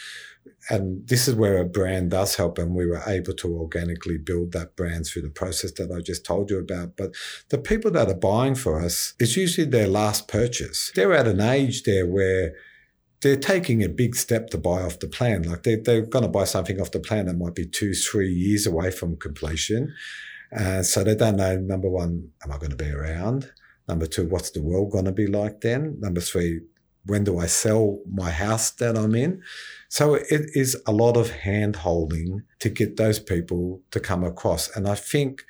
And 0.70 1.06
this 1.06 1.28
is 1.28 1.34
where 1.34 1.58
a 1.58 1.64
brand 1.64 2.11
does 2.11 2.37
help, 2.37 2.58
and 2.58 2.75
we 2.75 2.87
were 2.87 3.02
able 3.06 3.32
to 3.34 3.56
organically 3.56 4.18
build 4.18 4.52
that 4.52 4.76
brand 4.76 5.06
through 5.06 5.22
the 5.22 5.30
process 5.30 5.72
that 5.72 5.90
I 5.90 6.00
just 6.00 6.25
told 6.25 6.50
you 6.50 6.58
about. 6.58 6.96
But 6.96 7.14
the 7.50 7.58
people 7.58 7.90
that 7.92 8.08
are 8.08 8.14
buying 8.14 8.54
for 8.54 8.80
us, 8.80 9.14
it's 9.18 9.37
usually 9.37 9.66
their 9.66 9.88
last 9.88 10.28
purchase. 10.28 10.92
They're 10.94 11.12
at 11.12 11.26
an 11.26 11.40
age 11.40 11.82
there 11.82 12.06
where 12.06 12.54
they're 13.22 13.36
taking 13.36 13.82
a 13.82 13.88
big 13.88 14.16
step 14.16 14.50
to 14.50 14.58
buy 14.58 14.82
off 14.82 14.98
the 14.98 15.08
plan. 15.08 15.42
Like 15.42 15.62
they, 15.62 15.76
they're 15.76 16.02
going 16.02 16.24
to 16.24 16.28
buy 16.30 16.44
something 16.44 16.80
off 16.80 16.90
the 16.90 17.00
plan 17.00 17.26
that 17.26 17.38
might 17.38 17.54
be 17.54 17.66
two, 17.66 17.94
three 17.94 18.32
years 18.32 18.66
away 18.66 18.90
from 18.90 19.16
completion. 19.16 19.94
Uh, 20.54 20.82
so 20.82 21.02
they 21.02 21.14
don't 21.14 21.36
know, 21.36 21.56
number 21.56 21.88
one, 21.88 22.30
am 22.44 22.52
I 22.52 22.58
going 22.58 22.70
to 22.70 22.76
be 22.76 22.90
around? 22.90 23.50
Number 23.88 24.06
two, 24.06 24.28
what's 24.28 24.50
the 24.50 24.60
world 24.60 24.92
going 24.92 25.06
to 25.06 25.12
be 25.12 25.26
like 25.26 25.60
then? 25.60 25.96
Number 26.00 26.20
three, 26.20 26.60
when 27.06 27.24
do 27.24 27.38
I 27.38 27.46
sell 27.46 28.00
my 28.10 28.30
house 28.30 28.70
that 28.72 28.96
I'm 28.96 29.14
in? 29.14 29.42
So 29.88 30.14
it 30.14 30.50
is 30.54 30.80
a 30.86 30.92
lot 30.92 31.16
of 31.16 31.30
hand 31.30 31.76
holding 31.76 32.42
to 32.60 32.68
get 32.68 32.96
those 32.96 33.18
people 33.18 33.80
to 33.92 34.00
come 34.00 34.24
across. 34.24 34.74
And 34.76 34.86
I 34.88 34.94
think 34.94 35.44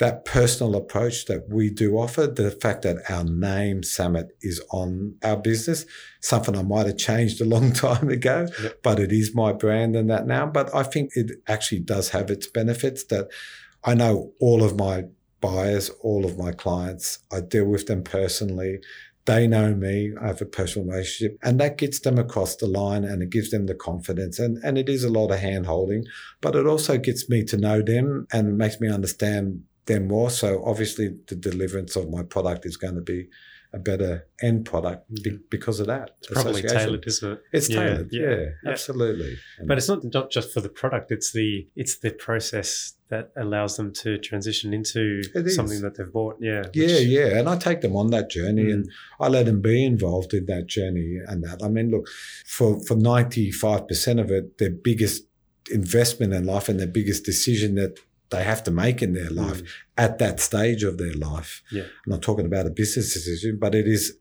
that 0.00 0.24
personal 0.24 0.76
approach 0.76 1.26
that 1.26 1.46
we 1.50 1.68
do 1.68 1.98
offer, 1.98 2.26
the 2.26 2.50
fact 2.50 2.82
that 2.82 2.96
our 3.10 3.22
name 3.22 3.82
Sammut 3.82 4.30
is 4.40 4.58
on 4.70 5.14
our 5.22 5.36
business, 5.36 5.84
something 6.22 6.56
I 6.56 6.62
might 6.62 6.86
have 6.86 6.96
changed 6.96 7.38
a 7.42 7.44
long 7.44 7.72
time 7.74 8.08
ago, 8.08 8.48
yep. 8.62 8.82
but 8.82 8.98
it 8.98 9.12
is 9.12 9.34
my 9.34 9.52
brand 9.52 9.94
and 9.94 10.08
that 10.08 10.26
now. 10.26 10.46
But 10.46 10.74
I 10.74 10.84
think 10.84 11.10
it 11.16 11.42
actually 11.46 11.80
does 11.80 12.08
have 12.08 12.30
its 12.30 12.46
benefits 12.46 13.04
that 13.04 13.28
I 13.84 13.92
know 13.92 14.32
all 14.40 14.64
of 14.64 14.78
my 14.78 15.04
buyers, 15.42 15.90
all 16.00 16.24
of 16.24 16.38
my 16.38 16.52
clients. 16.52 17.18
I 17.30 17.42
deal 17.42 17.66
with 17.66 17.86
them 17.86 18.02
personally. 18.02 18.78
They 19.26 19.46
know 19.46 19.74
me. 19.74 20.14
I 20.18 20.28
have 20.28 20.40
a 20.40 20.46
personal 20.46 20.88
relationship 20.88 21.38
and 21.42 21.60
that 21.60 21.76
gets 21.76 22.00
them 22.00 22.16
across 22.18 22.56
the 22.56 22.66
line 22.66 23.04
and 23.04 23.22
it 23.22 23.28
gives 23.28 23.50
them 23.50 23.66
the 23.66 23.74
confidence. 23.74 24.38
And, 24.38 24.56
and 24.64 24.78
it 24.78 24.88
is 24.88 25.04
a 25.04 25.10
lot 25.10 25.30
of 25.30 25.40
hand 25.40 25.66
holding, 25.66 26.06
but 26.40 26.56
it 26.56 26.66
also 26.66 26.96
gets 26.96 27.28
me 27.28 27.44
to 27.44 27.58
know 27.58 27.82
them 27.82 28.26
and 28.32 28.56
makes 28.56 28.80
me 28.80 28.88
understand 28.88 29.64
them 29.86 30.08
more. 30.08 30.30
So 30.30 30.62
obviously 30.64 31.16
the 31.26 31.36
deliverance 31.36 31.96
of 31.96 32.10
my 32.10 32.22
product 32.22 32.66
is 32.66 32.76
going 32.76 32.94
to 32.96 33.00
be 33.00 33.28
a 33.72 33.78
better 33.78 34.26
end 34.42 34.64
product 34.64 35.12
be- 35.22 35.38
because 35.48 35.78
of 35.78 35.86
that. 35.86 36.16
It's 36.18 36.42
probably 36.42 36.62
tailored, 36.62 37.06
isn't 37.06 37.32
it? 37.32 37.42
It's 37.52 37.68
tailored, 37.68 38.08
yeah, 38.10 38.22
yeah, 38.22 38.36
yeah. 38.64 38.70
absolutely. 38.70 39.36
But 39.64 39.78
it's 39.78 39.88
not 39.88 40.02
not 40.12 40.30
just 40.30 40.52
for 40.52 40.60
the 40.60 40.68
product; 40.68 41.12
it's 41.12 41.32
the 41.32 41.68
it's 41.76 41.98
the 41.98 42.10
process 42.10 42.94
that 43.10 43.30
allows 43.36 43.76
them 43.76 43.92
to 43.92 44.18
transition 44.18 44.72
into 44.72 45.22
something 45.50 45.82
that 45.82 45.96
they've 45.96 46.12
bought. 46.12 46.36
Yeah, 46.40 46.62
which... 46.62 46.76
yeah, 46.76 46.98
yeah. 46.98 47.38
And 47.38 47.48
I 47.48 47.56
take 47.56 47.80
them 47.80 47.94
on 47.96 48.10
that 48.10 48.30
journey, 48.30 48.64
mm. 48.64 48.74
and 48.74 48.90
I 49.20 49.28
let 49.28 49.46
them 49.46 49.60
be 49.60 49.84
involved 49.84 50.34
in 50.34 50.46
that 50.46 50.66
journey. 50.66 51.18
And 51.26 51.44
that 51.44 51.62
I 51.62 51.68
mean, 51.68 51.90
look, 51.90 52.08
for 52.46 52.80
for 52.80 52.96
ninety 52.96 53.52
five 53.52 53.86
percent 53.86 54.18
of 54.18 54.30
it, 54.32 54.58
their 54.58 54.70
biggest 54.70 55.24
investment 55.70 56.32
in 56.32 56.44
life 56.44 56.68
and 56.68 56.80
their 56.80 56.88
biggest 56.88 57.24
decision 57.24 57.76
that 57.76 58.00
they 58.30 58.44
have 58.44 58.62
to 58.64 58.70
make 58.70 59.02
in 59.02 59.12
their 59.12 59.30
life 59.30 59.62
mm. 59.62 59.68
at 59.96 60.18
that 60.18 60.40
stage 60.40 60.82
of 60.82 60.98
their 60.98 61.14
life. 61.14 61.62
Yeah. 61.70 61.82
I'm 61.82 62.12
not 62.12 62.22
talking 62.22 62.46
about 62.46 62.66
a 62.66 62.70
business 62.70 63.12
decision, 63.12 63.58
but 63.60 63.74
it 63.74 63.86
is 63.86 64.16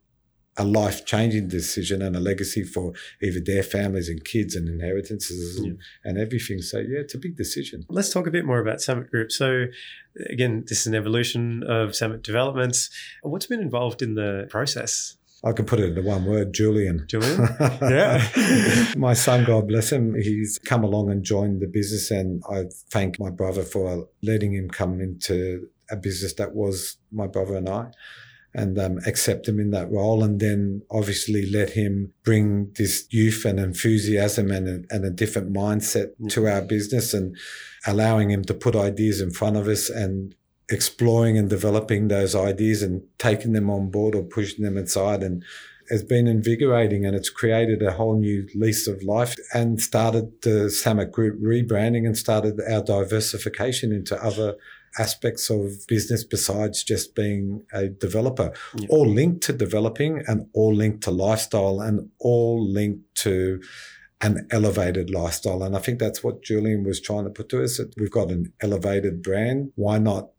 a 0.58 0.66
life 0.66 1.06
changing 1.06 1.48
decision 1.48 2.02
and 2.02 2.16
a 2.16 2.20
legacy 2.20 2.64
for 2.64 2.92
either 3.22 3.40
their 3.40 3.64
families 3.64 4.10
and 4.10 4.24
kids 4.26 4.56
and 4.56 4.68
inheritances 4.68 5.58
yeah. 5.58 5.70
and, 5.70 5.80
and, 6.04 6.18
everything. 6.18 6.62
So, 6.62 6.80
yeah, 6.80 7.00
it's 7.00 7.16
a 7.16 7.18
big 7.18 7.38
decision. 7.38 7.86
Let's 7.88 8.10
talk 8.10 8.28
a 8.28 8.32
bit 8.32 8.46
more 8.46 8.60
about 8.60 8.80
Sammut 8.80 9.10
Group. 9.10 9.32
So, 9.32 9.66
again, 10.30 10.66
this 10.68 10.82
is 10.82 10.88
an 10.88 10.96
evolution 10.96 11.64
of 11.64 11.92
Sammut 11.92 12.24
developments. 12.24 12.90
What's 13.24 13.48
been 13.48 13.62
involved 13.62 14.02
in 14.02 14.16
the 14.16 14.48
process? 14.50 15.16
I 15.44 15.54
can 15.54 15.66
put 15.66 15.80
it 15.80 15.90
into 15.90 16.02
one 16.02 16.26
word, 16.26 16.54
Julian. 16.54 17.06
Julian? 17.08 17.48
Yeah. 17.82 18.94
my 18.98 19.14
son, 19.14 19.46
God 19.46 19.68
bless 19.68 19.92
him, 19.92 20.16
he's 20.16 20.60
come 20.66 20.84
along 20.84 21.10
and 21.12 21.24
joined 21.24 21.62
the 21.62 21.68
business 21.68 22.12
and 22.12 22.44
I 22.50 22.66
thank 22.90 23.20
my 23.20 23.30
brother 23.30 23.64
for 23.64 24.08
letting 24.22 24.54
him 24.54 24.70
come 24.70 25.00
into 25.00 25.68
a 25.90 25.96
business 25.96 26.34
that 26.34 26.54
was 26.54 26.98
my 27.12 27.28
brother 27.28 27.56
and 27.56 27.70
I 27.70 27.92
and 28.54 28.80
um, 28.80 29.00
accept 29.06 29.48
him 29.48 29.60
in 29.60 29.70
that 29.72 29.92
role 29.92 30.24
and 30.24 30.40
then 30.40 30.82
obviously 30.90 31.50
let 31.52 31.72
him 31.72 32.12
bring 32.24 32.72
this 32.78 33.08
youth 33.12 33.46
and 33.46 33.60
enthusiasm 33.60 34.52
and 34.52 34.68
a, 34.68 34.96
and 34.96 35.06
a 35.06 35.12
different 35.12 35.54
mindset 35.54 36.12
to 36.30 36.48
our 36.48 36.62
business 36.62 37.14
and 37.14 37.38
allowing 37.86 38.32
him 38.32 38.44
to 38.44 38.54
put 38.54 38.76
ideas 38.76 39.22
in 39.22 39.30
front 39.32 39.56
of 39.56 39.68
us 39.68 39.90
and 39.90 40.36
exploring 40.72 41.38
and 41.38 41.50
developing 41.50 42.08
those 42.08 42.36
ideas 42.36 42.82
and 42.82 43.02
taking 43.18 43.54
them 43.54 43.70
on 43.70 43.90
board 43.90 44.16
or 44.16 44.24
pushing 44.24 44.64
them 44.64 44.78
aside 44.78 45.24
and 45.24 45.44
has 45.90 46.04
been 46.04 46.28
invigorating 46.28 47.06
and 47.06 47.16
it's 47.16 47.30
created 47.30 47.82
a 47.82 47.92
whole 47.92 48.20
new 48.20 48.48
lease 48.54 48.88
of 48.88 49.02
life 49.02 49.36
and 49.54 49.82
started 49.82 50.32
the 50.44 50.70
Sammut 50.70 51.12
Group 51.12 51.42
rebranding 51.42 52.06
and 52.06 52.16
started 52.16 52.60
our 52.70 52.84
diversification 52.84 53.92
into 53.92 54.24
other 54.24 54.56
aspects 54.98 55.50
of 55.50 55.86
business 55.88 56.24
besides 56.24 56.84
just 56.84 57.16
being 57.16 57.64
a 57.74 57.88
developer, 57.88 58.52
yeah. 58.76 58.88
all 58.90 59.08
linked 59.08 59.42
to 59.44 59.54
developing 59.54 60.24
and 60.28 60.48
all 60.54 60.74
linked 60.74 61.04
to 61.04 61.12
lifestyle 61.12 61.80
and 61.82 62.10
all 62.20 62.64
linked 62.68 63.04
to 63.16 63.62
an 64.22 64.48
elevated 64.52 65.10
lifestyle. 65.10 65.64
And 65.64 65.76
I 65.76 65.80
think 65.80 66.00
that's 66.00 66.24
what 66.24 66.44
Julian 66.44 66.84
was 66.84 67.00
trying 67.00 67.24
to 67.24 67.30
put 67.30 67.50
to 67.50 67.64
us. 67.64 67.78
That 67.78 67.94
we've 67.98 68.12
got 68.12 68.32
an 68.32 68.52
elevated 68.62 69.24
brand. 69.24 69.72
Why 69.76 69.98
not 69.98 70.30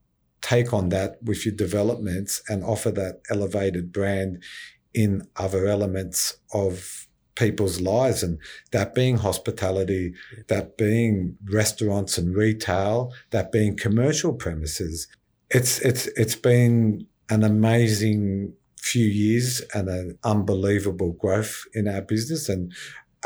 take 0.42 0.72
on 0.72 0.88
that 0.90 1.22
with 1.22 1.44
your 1.44 1.54
developments 1.54 2.42
and 2.48 2.64
offer 2.64 2.90
that 2.90 3.20
elevated 3.30 3.92
brand 3.92 4.42
in 4.94 5.26
other 5.36 5.66
elements 5.66 6.36
of 6.52 7.06
people's 7.36 7.80
lives 7.80 8.22
and 8.22 8.38
that 8.72 8.94
being 8.94 9.16
hospitality 9.16 10.12
that 10.48 10.76
being 10.76 11.36
restaurants 11.50 12.18
and 12.18 12.36
retail 12.36 13.12
that 13.30 13.50
being 13.50 13.76
commercial 13.76 14.32
premises. 14.32 15.08
It's 15.50 15.80
it's 15.80 16.06
it's 16.16 16.36
been 16.36 17.06
an 17.30 17.42
amazing 17.42 18.52
few 18.76 19.06
years 19.06 19.62
and 19.74 19.88
an 19.88 20.18
unbelievable 20.24 21.12
growth 21.12 21.64
in 21.72 21.88
our 21.88 22.02
business 22.02 22.48
and 22.48 22.72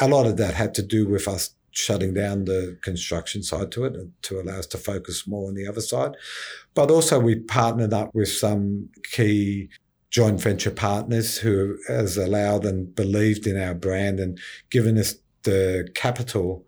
a 0.00 0.08
lot 0.08 0.26
of 0.26 0.36
that 0.36 0.54
had 0.54 0.74
to 0.74 0.82
do 0.82 1.06
with 1.08 1.26
us 1.26 1.50
shutting 1.74 2.14
down 2.14 2.44
the 2.44 2.78
construction 2.82 3.42
side 3.42 3.70
to 3.72 3.84
it 3.84 3.96
to 4.22 4.40
allow 4.40 4.58
us 4.58 4.66
to 4.66 4.78
focus 4.78 5.26
more 5.26 5.48
on 5.48 5.54
the 5.54 5.66
other 5.66 5.80
side. 5.80 6.12
But 6.74 6.90
also 6.90 7.18
we 7.18 7.40
partnered 7.40 7.92
up 7.92 8.14
with 8.14 8.28
some 8.28 8.88
key 9.12 9.68
joint 10.10 10.40
venture 10.40 10.70
partners 10.70 11.38
who 11.38 11.76
has 11.88 12.16
allowed 12.16 12.64
and 12.64 12.94
believed 12.94 13.46
in 13.46 13.60
our 13.60 13.74
brand 13.74 14.20
and 14.20 14.38
given 14.70 14.96
us 14.96 15.16
the 15.42 15.88
capital 15.94 16.64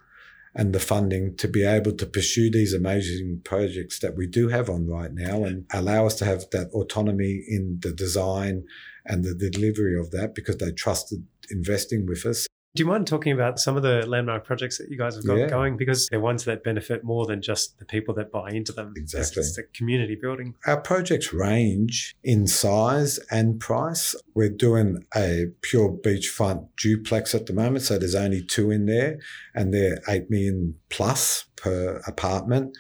and 0.56 0.72
the 0.72 0.80
funding 0.80 1.36
to 1.36 1.46
be 1.46 1.62
able 1.62 1.92
to 1.92 2.06
pursue 2.06 2.50
these 2.50 2.72
amazing 2.72 3.40
projects 3.44 4.00
that 4.00 4.16
we 4.16 4.26
do 4.26 4.48
have 4.48 4.68
on 4.68 4.88
right 4.88 5.12
now 5.12 5.44
and 5.44 5.66
allow 5.72 6.06
us 6.06 6.16
to 6.16 6.24
have 6.24 6.44
that 6.50 6.68
autonomy 6.72 7.44
in 7.46 7.78
the 7.82 7.92
design 7.92 8.64
and 9.04 9.22
the 9.22 9.34
delivery 9.34 9.96
of 9.96 10.10
that 10.10 10.34
because 10.34 10.56
they 10.56 10.72
trusted 10.72 11.24
investing 11.50 12.06
with 12.06 12.26
us. 12.26 12.48
Do 12.76 12.82
you 12.82 12.86
mind 12.86 13.06
talking 13.06 13.32
about 13.32 13.58
some 13.58 13.78
of 13.78 13.82
the 13.82 14.06
landmark 14.06 14.44
projects 14.44 14.76
that 14.76 14.90
you 14.90 14.98
guys 14.98 15.16
have 15.16 15.26
got 15.26 15.38
yeah. 15.38 15.48
going? 15.48 15.78
Because 15.78 16.08
they're 16.08 16.20
ones 16.20 16.44
that 16.44 16.62
benefit 16.62 17.02
more 17.02 17.24
than 17.24 17.40
just 17.40 17.78
the 17.78 17.86
people 17.86 18.14
that 18.16 18.30
buy 18.30 18.50
into 18.50 18.70
them. 18.70 18.92
Exactly. 18.94 19.40
It's, 19.40 19.56
the 19.56 19.62
community 19.74 20.14
building. 20.14 20.54
Our 20.66 20.78
projects 20.78 21.32
range 21.32 22.14
in 22.22 22.46
size 22.46 23.18
and 23.30 23.58
price. 23.58 24.14
We're 24.34 24.50
doing 24.50 25.04
a 25.16 25.46
pure 25.62 25.90
beachfront 25.90 26.68
duplex 26.76 27.34
at 27.34 27.46
the 27.46 27.54
moment, 27.54 27.84
so 27.84 27.98
there's 27.98 28.14
only 28.14 28.42
two 28.42 28.70
in 28.70 28.84
there, 28.84 29.20
and 29.54 29.72
they're 29.72 29.98
8 30.06 30.28
million 30.28 30.74
plus 30.90 31.46
per 31.56 32.02
apartment, 32.06 32.76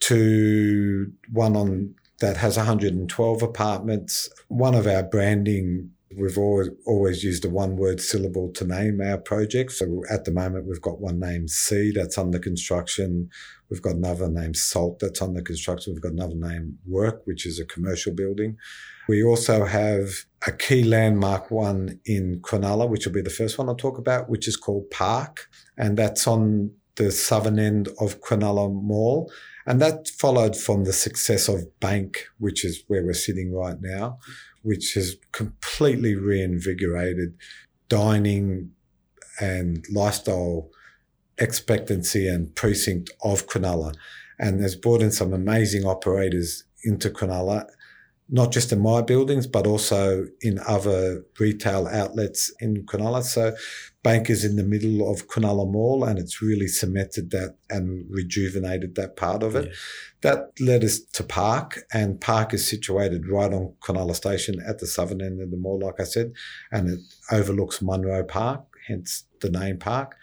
to 0.00 1.12
one 1.30 1.54
on 1.54 1.94
that 2.20 2.38
has 2.38 2.56
112 2.56 3.42
apartments. 3.42 4.30
One 4.48 4.74
of 4.74 4.86
our 4.86 5.02
branding 5.02 5.90
We've 6.16 6.38
always, 6.38 6.68
always 6.86 7.24
used 7.24 7.44
a 7.44 7.48
one 7.48 7.76
word 7.76 8.00
syllable 8.00 8.52
to 8.52 8.64
name 8.64 9.00
our 9.00 9.18
project. 9.18 9.72
So 9.72 10.02
at 10.10 10.24
the 10.24 10.32
moment, 10.32 10.66
we've 10.66 10.80
got 10.80 11.00
one 11.00 11.18
named 11.18 11.50
C 11.50 11.92
that's 11.92 12.18
under 12.18 12.38
construction. 12.38 13.30
We've 13.70 13.82
got 13.82 13.96
another 13.96 14.28
named 14.28 14.56
Salt 14.56 15.00
that's 15.00 15.22
under 15.22 15.42
construction. 15.42 15.92
We've 15.92 16.02
got 16.02 16.12
another 16.12 16.36
named 16.36 16.78
Work, 16.86 17.22
which 17.24 17.46
is 17.46 17.58
a 17.58 17.64
commercial 17.64 18.14
building. 18.14 18.56
We 19.08 19.22
also 19.24 19.64
have 19.64 20.10
a 20.46 20.52
key 20.52 20.84
landmark 20.84 21.50
one 21.50 22.00
in 22.06 22.40
Cronulla, 22.40 22.88
which 22.88 23.06
will 23.06 23.12
be 23.12 23.22
the 23.22 23.30
first 23.30 23.58
one 23.58 23.68
I'll 23.68 23.74
talk 23.74 23.98
about, 23.98 24.28
which 24.28 24.46
is 24.46 24.56
called 24.56 24.90
Park. 24.90 25.48
And 25.76 25.96
that's 25.96 26.26
on 26.26 26.70
the 26.96 27.10
southern 27.10 27.58
end 27.58 27.88
of 28.00 28.20
Cronulla 28.20 28.72
Mall. 28.72 29.30
And 29.66 29.80
that 29.80 30.08
followed 30.08 30.56
from 30.56 30.84
the 30.84 30.92
success 30.92 31.48
of 31.48 31.80
Bank, 31.80 32.26
which 32.38 32.64
is 32.64 32.84
where 32.86 33.04
we're 33.04 33.14
sitting 33.14 33.52
right 33.52 33.80
now, 33.80 34.18
which 34.64 34.94
has 34.94 35.16
completely 35.32 36.14
reinvigorated 36.14 37.34
dining 37.88 38.70
and 39.40 39.84
lifestyle 39.92 40.70
expectancy 41.38 42.26
and 42.26 42.54
precinct 42.54 43.10
of 43.22 43.46
Cronulla 43.46 43.94
and 44.38 44.60
has 44.60 44.74
brought 44.74 45.02
in 45.02 45.12
some 45.12 45.32
amazing 45.32 45.84
operators 45.84 46.64
into 46.84 47.10
Cronulla 47.10 47.66
not 48.28 48.52
just 48.52 48.72
in 48.72 48.80
my 48.80 49.02
buildings, 49.02 49.46
but 49.46 49.66
also 49.66 50.26
in 50.40 50.58
other 50.66 51.24
retail 51.38 51.86
outlets 51.86 52.52
in 52.58 52.86
Cronulla. 52.86 53.22
So 53.22 53.54
Bank 54.02 54.30
is 54.30 54.44
in 54.44 54.56
the 54.56 54.62
middle 54.62 55.10
of 55.10 55.28
Cronulla 55.28 55.70
Mall 55.70 56.04
and 56.04 56.18
it's 56.18 56.40
really 56.40 56.68
cemented 56.68 57.30
that 57.30 57.56
and 57.68 58.06
rejuvenated 58.08 58.94
that 58.94 59.16
part 59.16 59.42
of 59.42 59.54
it. 59.54 59.66
Yeah. 59.66 59.72
That 60.22 60.60
led 60.60 60.84
us 60.84 61.00
to 61.00 61.22
Park 61.22 61.80
and 61.92 62.20
Park 62.20 62.54
is 62.54 62.68
situated 62.68 63.28
right 63.28 63.52
on 63.52 63.74
Cronulla 63.80 64.14
Station 64.14 64.56
at 64.66 64.78
the 64.78 64.86
southern 64.86 65.20
end 65.20 65.42
of 65.42 65.50
the 65.50 65.58
mall, 65.58 65.80
like 65.80 66.00
I 66.00 66.04
said, 66.04 66.32
and 66.72 66.88
it 66.88 67.00
overlooks 67.30 67.82
Munro 67.82 68.24
Park, 68.24 68.64
hence 68.88 69.24
the 69.40 69.50
name 69.50 69.78
Park. 69.78 70.16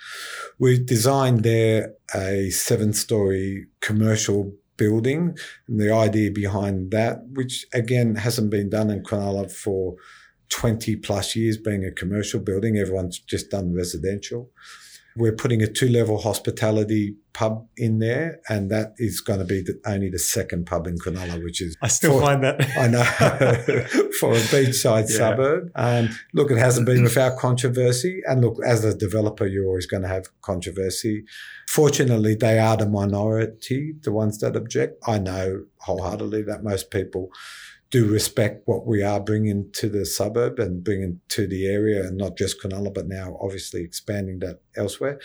We 0.57 0.83
designed 0.83 1.43
there 1.43 1.93
a 2.15 2.49
seven 2.49 2.93
story 2.93 3.67
commercial 3.79 4.53
building 4.81 5.37
and 5.67 5.79
the 5.79 5.93
idea 5.93 6.31
behind 6.31 6.89
that, 6.89 7.19
which 7.33 7.67
again 7.71 8.15
hasn't 8.15 8.49
been 8.49 8.67
done 8.67 8.89
in 8.89 9.03
Cronulla 9.03 9.51
for 9.51 9.95
20 10.49 10.95
plus 10.95 11.35
years 11.35 11.57
being 11.57 11.85
a 11.85 11.91
commercial 11.91 12.39
building. 12.39 12.77
Everyone's 12.77 13.19
just 13.19 13.51
done 13.51 13.75
residential. 13.75 14.49
We're 15.15 15.35
putting 15.35 15.61
a 15.61 15.67
two 15.67 15.89
level 15.89 16.19
hospitality 16.19 17.15
pub 17.33 17.67
in 17.77 17.99
there, 17.99 18.39
and 18.49 18.69
that 18.71 18.93
is 18.97 19.21
going 19.21 19.39
to 19.39 19.45
be 19.45 19.61
the, 19.61 19.79
only 19.85 20.09
the 20.09 20.19
second 20.19 20.65
pub 20.65 20.87
in 20.87 20.97
Cronulla, 20.97 21.43
which 21.43 21.61
is. 21.61 21.75
I 21.81 21.87
still 21.87 22.19
for, 22.19 22.25
find 22.25 22.43
that. 22.43 22.61
I 22.77 22.87
know, 22.87 23.03
for 24.19 24.33
a 24.33 24.41
beachside 24.51 25.09
yeah. 25.09 25.17
suburb. 25.17 25.71
And 25.75 26.11
look, 26.33 26.51
it 26.51 26.57
hasn't 26.57 26.85
been 26.85 27.03
without 27.03 27.37
controversy. 27.37 28.21
And 28.25 28.41
look, 28.41 28.57
as 28.65 28.83
a 28.83 28.95
developer, 28.95 29.45
you're 29.45 29.67
always 29.67 29.85
going 29.85 30.03
to 30.03 30.09
have 30.09 30.27
controversy. 30.41 31.25
Fortunately, 31.67 32.35
they 32.35 32.59
are 32.59 32.77
the 32.77 32.87
minority, 32.87 33.93
the 34.01 34.11
ones 34.11 34.39
that 34.39 34.55
object. 34.55 35.01
I 35.07 35.19
know 35.19 35.65
wholeheartedly 35.77 36.43
that 36.43 36.63
most 36.63 36.91
people 36.91 37.31
do 37.91 38.09
respect 38.09 38.63
what 38.65 38.87
we 38.87 39.03
are 39.03 39.19
bringing 39.19 39.69
to 39.73 39.89
the 39.89 40.05
suburb 40.05 40.59
and 40.59 40.83
bringing 40.83 41.19
to 41.29 41.45
the 41.45 41.67
area, 41.67 42.01
and 42.01 42.17
not 42.17 42.37
just 42.37 42.61
Cronulla, 42.61 42.93
but 42.93 43.07
now 43.07 43.37
obviously 43.41 43.83
expanding 43.83 44.39
that 44.39 44.61
elsewhere. 44.75 45.19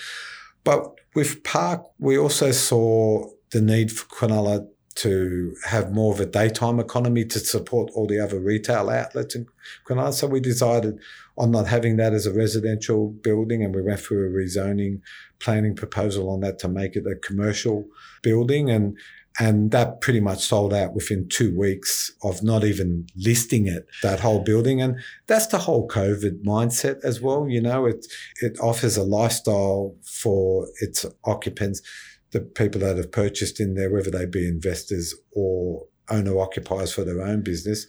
But 0.64 0.94
with 1.14 1.44
Park, 1.44 1.86
we 1.98 2.18
also 2.18 2.50
saw 2.50 3.30
the 3.52 3.60
need 3.60 3.92
for 3.92 4.06
Cronulla 4.06 4.66
to 4.96 5.54
have 5.66 5.92
more 5.92 6.12
of 6.12 6.20
a 6.20 6.26
daytime 6.26 6.80
economy 6.80 7.24
to 7.26 7.38
support 7.38 7.90
all 7.94 8.06
the 8.06 8.18
other 8.18 8.40
retail 8.40 8.88
outlets 8.90 9.36
in 9.36 9.46
Cronulla. 9.86 10.12
So 10.12 10.26
we 10.26 10.40
decided 10.40 10.98
on 11.38 11.50
not 11.50 11.68
having 11.68 11.98
that 11.98 12.14
as 12.14 12.26
a 12.26 12.32
residential 12.32 13.10
building, 13.10 13.62
and 13.62 13.74
we 13.74 13.82
went 13.82 14.00
through 14.00 14.26
a 14.26 14.30
rezoning 14.30 15.02
planning 15.38 15.76
proposal 15.76 16.30
on 16.30 16.40
that 16.40 16.58
to 16.60 16.68
make 16.68 16.96
it 16.96 17.06
a 17.06 17.14
commercial 17.14 17.86
building. 18.22 18.70
And 18.70 18.96
and 19.38 19.70
that 19.70 20.00
pretty 20.00 20.20
much 20.20 20.40
sold 20.44 20.72
out 20.72 20.94
within 20.94 21.28
two 21.28 21.56
weeks 21.56 22.12
of 22.22 22.42
not 22.42 22.64
even 22.64 23.06
listing 23.16 23.66
it, 23.66 23.86
that 24.02 24.20
whole 24.20 24.42
building. 24.42 24.80
And 24.80 24.98
that's 25.26 25.48
the 25.48 25.58
whole 25.58 25.86
COVID 25.88 26.42
mindset 26.42 27.04
as 27.04 27.20
well. 27.20 27.48
You 27.48 27.60
know, 27.60 27.86
it, 27.86 28.06
it 28.40 28.58
offers 28.60 28.96
a 28.96 29.02
lifestyle 29.02 29.94
for 30.04 30.68
its 30.80 31.04
occupants, 31.24 31.82
the 32.30 32.40
people 32.40 32.80
that 32.80 32.96
have 32.96 33.12
purchased 33.12 33.60
in 33.60 33.74
there, 33.74 33.92
whether 33.92 34.10
they 34.10 34.26
be 34.26 34.48
investors 34.48 35.14
or 35.32 35.84
owner 36.08 36.38
occupiers 36.38 36.92
for 36.92 37.04
their 37.04 37.20
own 37.20 37.42
business 37.42 37.86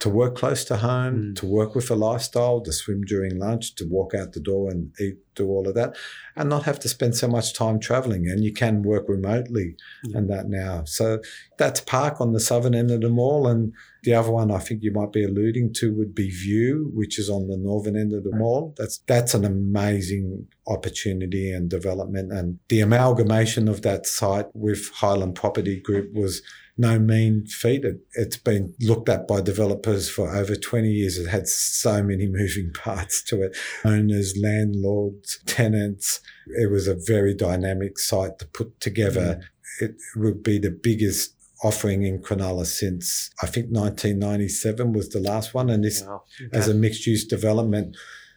to 0.00 0.08
work 0.08 0.36
close 0.36 0.64
to 0.64 0.76
home, 0.76 1.16
mm. 1.16 1.36
to 1.36 1.46
work 1.46 1.74
with 1.74 1.90
a 1.90 1.94
lifestyle, 1.94 2.60
to 2.60 2.72
swim 2.72 3.02
during 3.02 3.38
lunch, 3.38 3.74
to 3.76 3.86
walk 3.88 4.14
out 4.14 4.32
the 4.32 4.40
door 4.40 4.70
and 4.70 4.92
eat, 5.00 5.16
do 5.34 5.48
all 5.48 5.68
of 5.68 5.74
that, 5.74 5.96
and 6.36 6.50
not 6.50 6.64
have 6.64 6.78
to 6.80 6.88
spend 6.88 7.14
so 7.16 7.28
much 7.28 7.54
time 7.54 7.78
traveling. 7.78 8.28
And 8.28 8.44
you 8.44 8.52
can 8.52 8.82
work 8.82 9.08
remotely 9.08 9.76
mm. 10.06 10.14
and 10.14 10.28
that 10.28 10.48
now. 10.48 10.84
So 10.84 11.20
that's 11.58 11.80
Park 11.80 12.20
on 12.20 12.32
the 12.32 12.40
southern 12.40 12.74
end 12.74 12.90
of 12.90 13.00
the 13.00 13.08
mall. 13.08 13.46
And 13.46 13.72
the 14.02 14.14
other 14.14 14.30
one 14.30 14.50
I 14.50 14.58
think 14.58 14.82
you 14.82 14.92
might 14.92 15.12
be 15.12 15.24
alluding 15.24 15.72
to 15.74 15.94
would 15.94 16.14
be 16.14 16.30
View, 16.30 16.90
which 16.92 17.18
is 17.18 17.30
on 17.30 17.48
the 17.48 17.56
northern 17.56 17.96
end 17.96 18.12
of 18.12 18.24
the 18.24 18.36
mall. 18.36 18.74
That's 18.76 18.98
that's 19.06 19.34
an 19.34 19.44
amazing 19.44 20.46
opportunity 20.66 21.50
and 21.52 21.70
development. 21.70 22.32
And 22.32 22.58
the 22.68 22.80
amalgamation 22.80 23.68
of 23.68 23.82
that 23.82 24.06
site 24.06 24.46
with 24.54 24.90
Highland 24.94 25.36
Property 25.36 25.80
Group 25.80 26.12
was 26.12 26.42
no 26.76 26.98
mean 26.98 27.46
feat. 27.46 27.84
It, 27.84 28.00
has 28.16 28.36
been 28.36 28.74
looked 28.80 29.08
at 29.08 29.28
by 29.28 29.40
developers 29.40 30.08
for 30.10 30.34
over 30.34 30.56
20 30.56 30.90
years. 30.90 31.18
It 31.18 31.28
had 31.28 31.46
so 31.46 32.02
many 32.02 32.26
moving 32.30 32.72
parts 32.72 33.22
to 33.24 33.42
it 33.42 33.56
owners, 33.84 34.36
landlords, 34.40 35.40
tenants. 35.46 36.20
It 36.46 36.70
was 36.70 36.88
a 36.88 36.94
very 36.94 37.34
dynamic 37.34 37.98
site 37.98 38.38
to 38.40 38.46
put 38.46 38.80
together. 38.80 39.40
Mm. 39.80 39.88
It 39.88 39.96
would 40.16 40.42
be 40.42 40.58
the 40.58 40.70
biggest 40.70 41.34
offering 41.62 42.02
in 42.02 42.20
Cronulla 42.20 42.66
since 42.66 43.30
I 43.42 43.46
think 43.46 43.66
1997 43.66 44.92
was 44.92 45.08
the 45.08 45.20
last 45.20 45.54
one. 45.54 45.70
And 45.70 45.82
this, 45.84 46.02
wow. 46.02 46.22
okay. 46.40 46.56
as 46.56 46.68
a 46.68 46.74
mixed 46.74 47.06
use 47.06 47.24
development, 47.24 47.96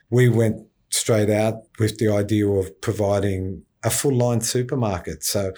we 0.09 0.29
went 0.29 0.65
straight 0.89 1.29
out 1.29 1.63
with 1.79 1.97
the 1.97 2.09
idea 2.09 2.47
of 2.47 2.79
providing 2.81 3.63
a 3.83 3.89
full 3.89 4.15
line 4.15 4.41
supermarket. 4.41 5.23
So 5.23 5.51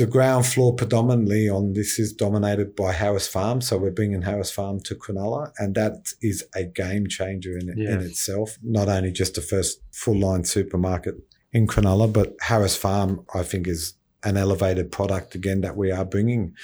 the 0.00 0.06
ground 0.06 0.46
floor 0.46 0.74
predominantly 0.74 1.46
on 1.46 1.74
this 1.74 1.98
is 1.98 2.10
dominated 2.10 2.74
by 2.74 2.90
Harris 2.90 3.28
Farm. 3.28 3.60
So 3.60 3.76
we're 3.76 3.90
bringing 3.90 4.22
Harris 4.22 4.50
Farm 4.50 4.80
to 4.84 4.94
Cronulla, 4.94 5.52
and 5.58 5.74
that 5.74 6.14
is 6.22 6.42
a 6.54 6.64
game 6.64 7.06
changer 7.06 7.58
in, 7.58 7.74
yeah. 7.76 7.92
in 7.92 8.00
itself. 8.00 8.56
Not 8.62 8.88
only 8.88 9.12
just 9.12 9.34
the 9.34 9.42
first 9.42 9.82
full 9.92 10.18
line 10.18 10.44
supermarket 10.44 11.16
in 11.52 11.66
Cronulla, 11.66 12.10
but 12.10 12.34
Harris 12.40 12.76
Farm, 12.76 13.26
I 13.34 13.42
think, 13.42 13.68
is 13.68 13.92
an 14.24 14.38
elevated 14.38 14.90
product 14.90 15.34
again 15.34 15.60
that 15.60 15.76
we 15.76 15.90
are 15.90 16.06
bringing 16.06 16.54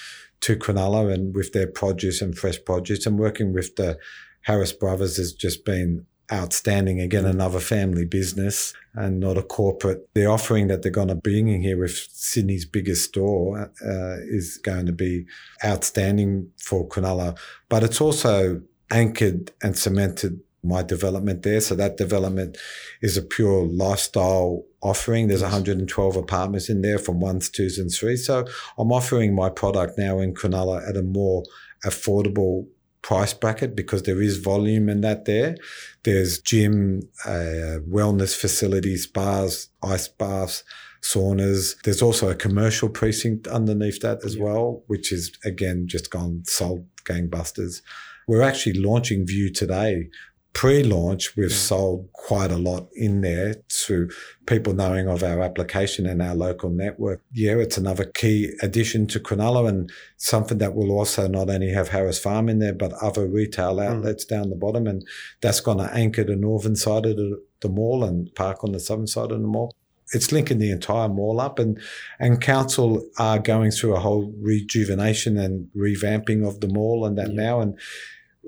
to 0.41 0.57
Cronulla 0.57 1.13
and 1.13 1.35
with 1.35 1.53
their 1.53 1.67
produce 1.67 2.23
and 2.23 2.37
fresh 2.39 2.65
produce 2.65 3.05
and 3.05 3.19
working 3.19 3.53
with 3.53 3.77
the 3.77 3.99
Harris 4.45 4.73
brothers 4.73 5.19
has 5.19 5.35
just 5.35 5.63
been 5.67 6.07
outstanding. 6.33 7.01
Again, 7.01 7.25
another 7.25 7.61
family 7.61 8.05
business 8.05 8.75
and 8.95 9.21
not 9.21 9.37
a 9.37 9.43
corporate. 9.43 10.09
The 10.15 10.27
offering 10.27 10.69
that 10.69 10.83
they're 10.83 10.91
going 10.91 11.09
to 11.09 11.15
bring 11.15 11.49
in 11.49 11.63
here 11.63 11.79
with 11.79 11.97
Sydney's 12.13 12.65
biggest 12.65 13.05
store 13.05 13.71
uh, 13.85 14.17
is 14.29 14.59
going 14.59 14.87
to 14.87 14.93
be 14.93 15.27
outstanding 15.65 16.51
for 16.59 16.89
Cronulla. 16.89 17.39
But 17.69 17.83
it's 17.83 18.01
also 18.01 18.63
anchored 18.91 19.53
and 19.63 19.77
cemented 19.77 20.41
my 20.63 20.83
development 20.83 21.43
there. 21.43 21.61
So 21.61 21.75
that 21.77 21.97
development 21.97 22.59
is 23.01 23.17
a 23.17 23.23
pure 23.23 23.67
lifestyle 23.67 24.65
offering. 24.83 25.29
There's 25.29 25.43
112 25.43 26.17
apartments 26.17 26.69
in 26.69 26.83
there 26.83 26.99
from 26.99 27.21
ones, 27.21 27.49
twos, 27.49 27.79
and 27.79 27.91
threes. 27.91 28.27
So 28.27 28.47
I'm 28.79 28.93
offering 28.93 29.35
my 29.35 29.49
product 29.49 29.97
now 29.97 30.19
in 30.21 30.35
Cronulla 30.35 30.89
at 30.89 30.97
a 30.97 31.03
more 31.03 31.45
affordable 31.85 32.67
price 33.07 33.33
bracket 33.33 33.77
because 33.77 34.03
there 34.03 34.21
is 34.21 34.39
volume 34.39 34.89
in 34.89 35.01
that 35.01 35.27
there. 35.27 35.55
There's 36.03 36.41
gym, 36.41 37.03
uh, 37.25 37.79
wellness 37.89 38.35
facilities, 38.37 39.05
spas, 39.05 39.69
ice 39.81 40.09
baths, 40.09 40.65
saunas. 41.03 41.77
There's 41.85 42.03
also 42.03 42.29
a 42.29 42.35
commercial 42.35 42.89
precinct 42.89 43.47
underneath 43.47 44.01
that 44.01 44.25
as 44.25 44.35
yeah. 44.35 44.43
well, 44.43 44.83
which 44.89 45.13
is 45.13 45.31
again 45.45 45.87
just 45.87 46.11
gone 46.11 46.43
sold 46.47 46.85
gangbusters. 47.05 47.81
We're 48.27 48.43
actually 48.43 48.81
launching 48.81 49.25
View 49.25 49.53
today 49.53 50.09
pre-launch, 50.57 51.37
we've 51.37 51.53
sold 51.53 52.11
quite 52.15 52.51
a 52.51 52.57
lot 52.57 52.89
in 52.95 53.21
there 53.21 53.57
to 53.69 54.09
people 54.47 54.73
knowing 54.73 55.07
of 55.07 55.23
our 55.23 55.43
application 55.43 56.07
and 56.07 56.23
our 56.23 56.35
local 56.35 56.71
network. 56.71 57.21
Yeah, 57.31 57.57
it's 57.57 57.77
another 57.77 58.07
key 58.07 58.55
addition 58.63 59.07
to 59.09 59.21
Cronulla 59.21 59.69
and 59.69 59.93
something 60.17 60.57
that 60.57 60.75
will 60.75 60.91
also 60.91 61.29
not 61.29 61.51
only 61.51 61.73
have 61.73 61.89
Harris 61.89 62.19
Farm 62.19 62.49
in 62.49 62.59
there, 62.59 62.73
but 62.73 62.95
other 63.03 63.29
retail 63.29 63.77
mm. 63.77 63.87
outlets 63.87 64.25
mm. 64.25 64.29
down 64.31 64.49
the 64.49 64.57
bottom. 64.57 64.87
And 64.87 65.07
that's 65.43 65.61
going 65.61 65.77
to 65.77 65.95
anchor 65.95 66.25
the 66.25 66.37
northern 66.37 66.75
side 66.75 67.05
of 67.05 67.17
the, 67.17 67.39
the 67.61 67.69
mall 67.69 68.03
and 68.03 68.35
park 68.35 68.65
on 68.65 68.73
the 68.73 68.81
southern 68.81 69.09
side 69.09 69.33
of 69.33 69.43
the 69.43 69.47
mall 69.47 69.77
it's 70.13 70.31
linking 70.31 70.59
the 70.59 70.71
entire 70.71 71.09
mall 71.09 71.41
up 71.41 71.59
and 71.59 71.81
and 72.21 72.41
council 72.41 73.05
are 73.19 73.41
going 73.41 73.73
through 73.73 73.97
a 73.97 73.99
whole 73.99 74.33
rejuvenation 74.41 75.37
and 75.37 75.69
revamping 75.77 76.47
of 76.47 76.61
the 76.61 76.69
mall 76.69 77.05
and 77.05 77.19
that 77.19 77.31
yeah. 77.31 77.43
now 77.43 77.61
and 77.61 77.77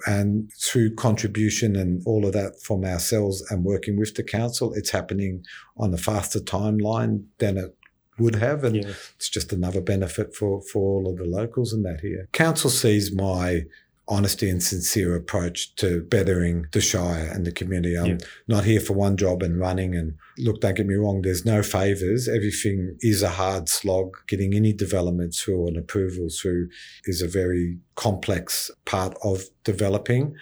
And 0.07 0.51
through 0.61 0.95
contribution 0.95 1.77
and 1.77 2.03
all 2.07 2.27
of 2.27 2.33
that 2.33 2.61
from 2.63 2.85
ourselves 2.85 3.43
and 3.51 3.65
working 3.65 3.99
with 3.99 4.15
the 4.15 4.23
council, 4.23 4.73
it's 4.75 4.91
happening 4.91 5.45
on 5.77 5.93
a 5.93 5.99
faster 5.99 6.41
timeline 6.41 7.25
than 7.39 7.57
it 7.57 7.77
would 8.19 8.37
have. 8.37 8.65
And 8.65 8.77
yeah. 8.77 8.93
it's 9.17 9.29
just 9.29 9.53
another 9.53 9.81
benefit 9.81 10.35
for, 10.35 10.63
for 10.63 10.83
all 10.83 11.11
of 11.11 11.19
the 11.19 11.25
locals 11.25 11.73
and 11.73 11.85
that 11.85 12.01
here. 12.01 12.29
Council 12.33 12.71
sees 12.71 13.15
my 13.15 13.63
honesty 14.09 14.49
and 14.49 14.63
sincere 14.63 15.15
approach 15.15 15.75
to 15.77 16.01
bettering 16.03 16.67
the 16.73 16.81
Shire 16.81 17.31
and 17.31 17.47
the 17.47 17.53
community. 17.53 17.97
I'm 17.97 18.07
yeah. 18.07 18.19
not 18.47 18.65
here 18.65 18.81
for 18.81 18.95
one 18.95 19.17
job 19.19 19.43
and 19.43 19.61
running. 19.61 19.95
And 19.95 20.15
look, 20.39 20.61
don't 20.61 20.77
get 20.77 20.87
me 20.87 20.95
wrong, 20.95 21.23
there's 21.23 21.45
no 21.45 21.63
favours. 21.63 22.27
Everything 22.27 22.97
is 23.01 23.23
a 23.23 23.29
hard 23.29 23.69
slog. 23.69 24.17
Getting 24.27 24.55
any 24.55 24.73
development 24.73 25.35
through 25.35 25.69
and 25.69 25.77
approval 25.77 26.29
through 26.31 26.71
is 27.05 27.21
a 27.21 27.29
very 27.29 27.79
complex 27.97 28.71
part 28.87 29.17
of 29.23 29.45
developing. 29.65 30.35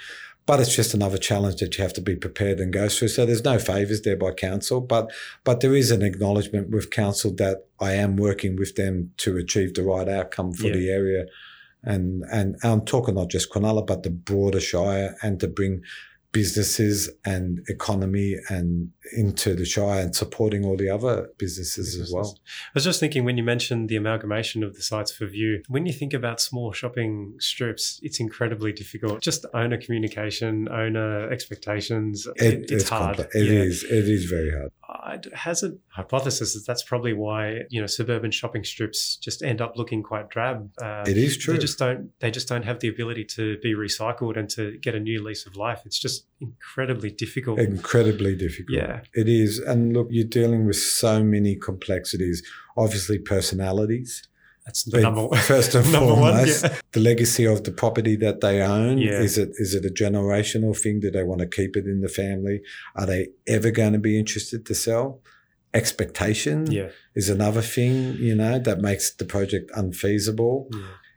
But 0.46 0.60
it's 0.60 0.76
just 0.76 0.94
another 0.94 1.18
challenge 1.18 1.56
that 1.56 1.76
you 1.76 1.82
have 1.82 1.92
to 1.94 2.00
be 2.00 2.14
prepared 2.14 2.60
and 2.60 2.72
go 2.72 2.88
through. 2.88 3.08
So 3.08 3.26
there's 3.26 3.42
no 3.42 3.58
favours 3.58 4.02
there 4.02 4.16
by 4.16 4.30
council, 4.30 4.80
but 4.80 5.10
but 5.42 5.58
there 5.58 5.74
is 5.74 5.90
an 5.90 6.02
acknowledgement 6.02 6.70
with 6.70 6.92
council 6.92 7.34
that 7.34 7.66
I 7.80 7.94
am 7.94 8.16
working 8.16 8.54
with 8.54 8.76
them 8.76 9.10
to 9.16 9.36
achieve 9.36 9.74
the 9.74 9.82
right 9.82 10.08
outcome 10.08 10.52
for 10.52 10.68
yeah. 10.68 10.74
the 10.74 10.90
area 10.90 11.26
and 11.82 12.24
and 12.32 12.56
I'm 12.62 12.84
talking 12.84 13.14
not 13.14 13.30
just 13.30 13.50
Cronulla, 13.50 13.86
but 13.86 14.02
the 14.02 14.10
broader 14.10 14.60
Shire, 14.60 15.16
and 15.22 15.38
to 15.40 15.48
bring 15.48 15.82
businesses 16.36 17.08
and 17.24 17.64
economy 17.66 18.36
and 18.50 18.90
into 19.16 19.54
the 19.54 19.64
Shire 19.64 20.02
and 20.02 20.14
supporting 20.14 20.66
all 20.66 20.76
the 20.76 20.90
other 20.90 21.30
businesses, 21.38 21.86
businesses, 21.86 22.00
as 22.02 22.12
well. 22.12 22.38
I 22.44 22.70
was 22.74 22.84
just 22.84 23.00
thinking 23.00 23.24
when 23.24 23.38
you 23.38 23.42
mentioned 23.42 23.88
the 23.88 23.96
amalgamation 23.96 24.62
of 24.62 24.74
the 24.74 24.82
sites 24.82 25.10
for 25.10 25.24
view, 25.24 25.62
when 25.68 25.86
you 25.86 25.94
think 25.94 26.12
about 26.12 26.38
small 26.38 26.72
shopping 26.72 27.36
strips, 27.38 28.00
it's 28.02 28.20
incredibly 28.20 28.70
difficult. 28.72 29.22
Just 29.22 29.46
owner 29.54 29.78
communication, 29.78 30.68
owner 30.68 31.30
expectations, 31.30 32.26
it, 32.36 32.42
it, 32.42 32.60
it's, 32.64 32.72
it's, 32.72 32.88
hard. 32.90 33.16
Complex. 33.16 33.34
It 33.34 33.44
yeah. 33.44 33.60
is. 33.60 33.84
It 33.84 34.08
is 34.08 34.26
very 34.26 34.50
hard. 34.50 34.72
I 34.88 35.18
has 35.34 35.62
a 35.62 35.72
hypothesis 35.88 36.54
that 36.54 36.64
that's 36.66 36.82
probably 36.82 37.12
why 37.12 37.62
you 37.70 37.80
know 37.80 37.86
suburban 37.86 38.30
shopping 38.30 38.64
strips 38.64 39.16
just 39.16 39.42
end 39.42 39.60
up 39.60 39.76
looking 39.76 40.02
quite 40.02 40.28
drab. 40.28 40.70
Uh, 40.80 41.04
it 41.06 41.16
is 41.16 41.36
true. 41.36 41.54
They 41.54 41.60
just 41.60 41.78
don't. 41.78 42.10
They 42.20 42.30
just 42.30 42.48
don't 42.48 42.64
have 42.64 42.80
the 42.80 42.88
ability 42.88 43.24
to 43.36 43.58
be 43.58 43.74
recycled 43.74 44.38
and 44.38 44.48
to 44.50 44.78
get 44.78 44.94
a 44.94 45.00
new 45.00 45.22
lease 45.22 45.46
of 45.46 45.56
life. 45.56 45.82
It's 45.84 45.98
just 45.98 46.26
incredibly 46.40 47.10
difficult. 47.10 47.58
Incredibly 47.58 48.36
difficult. 48.36 48.76
Yeah, 48.76 49.00
it 49.14 49.28
is. 49.28 49.58
And 49.58 49.92
look, 49.92 50.08
you're 50.10 50.24
dealing 50.24 50.66
with 50.66 50.76
so 50.76 51.22
many 51.22 51.56
complexities. 51.56 52.42
Obviously, 52.76 53.18
personalities. 53.18 54.22
That's 54.66 54.82
the 54.82 55.00
number 55.00 55.28
one. 55.28 55.38
First 55.38 55.76
and 55.76 55.86
foremost, 55.94 56.64
yeah. 56.64 56.76
the 56.90 57.00
legacy 57.00 57.44
of 57.44 57.62
the 57.62 57.70
property 57.70 58.16
that 58.16 58.40
they 58.40 58.60
own. 58.60 58.98
Yeah. 58.98 59.20
Is 59.20 59.38
it 59.38 59.50
is 59.54 59.74
it 59.74 59.84
a 59.84 59.90
generational 59.90 60.76
thing? 60.76 60.98
Do 61.00 61.10
they 61.10 61.22
want 61.22 61.40
to 61.40 61.46
keep 61.46 61.76
it 61.76 61.86
in 61.86 62.00
the 62.00 62.08
family? 62.08 62.60
Are 62.96 63.06
they 63.06 63.28
ever 63.46 63.70
going 63.70 63.92
to 63.92 64.00
be 64.00 64.18
interested 64.18 64.66
to 64.66 64.74
sell? 64.74 65.20
Expectation 65.72 66.70
yeah. 66.70 66.88
is 67.14 67.28
another 67.28 67.62
thing, 67.62 68.14
you 68.14 68.34
know, 68.34 68.58
that 68.58 68.80
makes 68.80 69.14
the 69.14 69.24
project 69.24 69.70
unfeasible. 69.74 70.68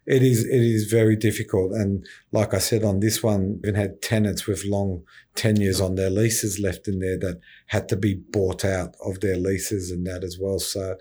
It 0.06 0.22
is 0.22 0.44
it 0.44 0.62
is 0.62 0.92
very 0.92 1.16
difficult. 1.16 1.72
And 1.72 2.06
like 2.32 2.54
I 2.54 2.60
said 2.60 2.84
on 2.84 3.00
this 3.00 3.24
one, 3.24 3.62
we 3.64 3.74
had 3.74 4.02
tenants 4.02 4.46
with 4.46 4.64
long 4.66 5.04
tenures 5.34 5.82
on 5.82 5.96
their 5.96 6.10
leases 6.10 6.60
left 6.60 6.88
in 6.88 7.00
there 7.00 7.18
that 7.20 7.40
had 7.68 7.90
to 7.90 7.96
be 7.96 8.16
bought 8.16 8.64
out 8.64 8.96
of 9.04 9.22
their 9.22 9.38
leases 9.38 9.90
and 9.92 10.06
that 10.06 10.24
as 10.24 10.38
well. 10.40 10.60
So 10.60 10.98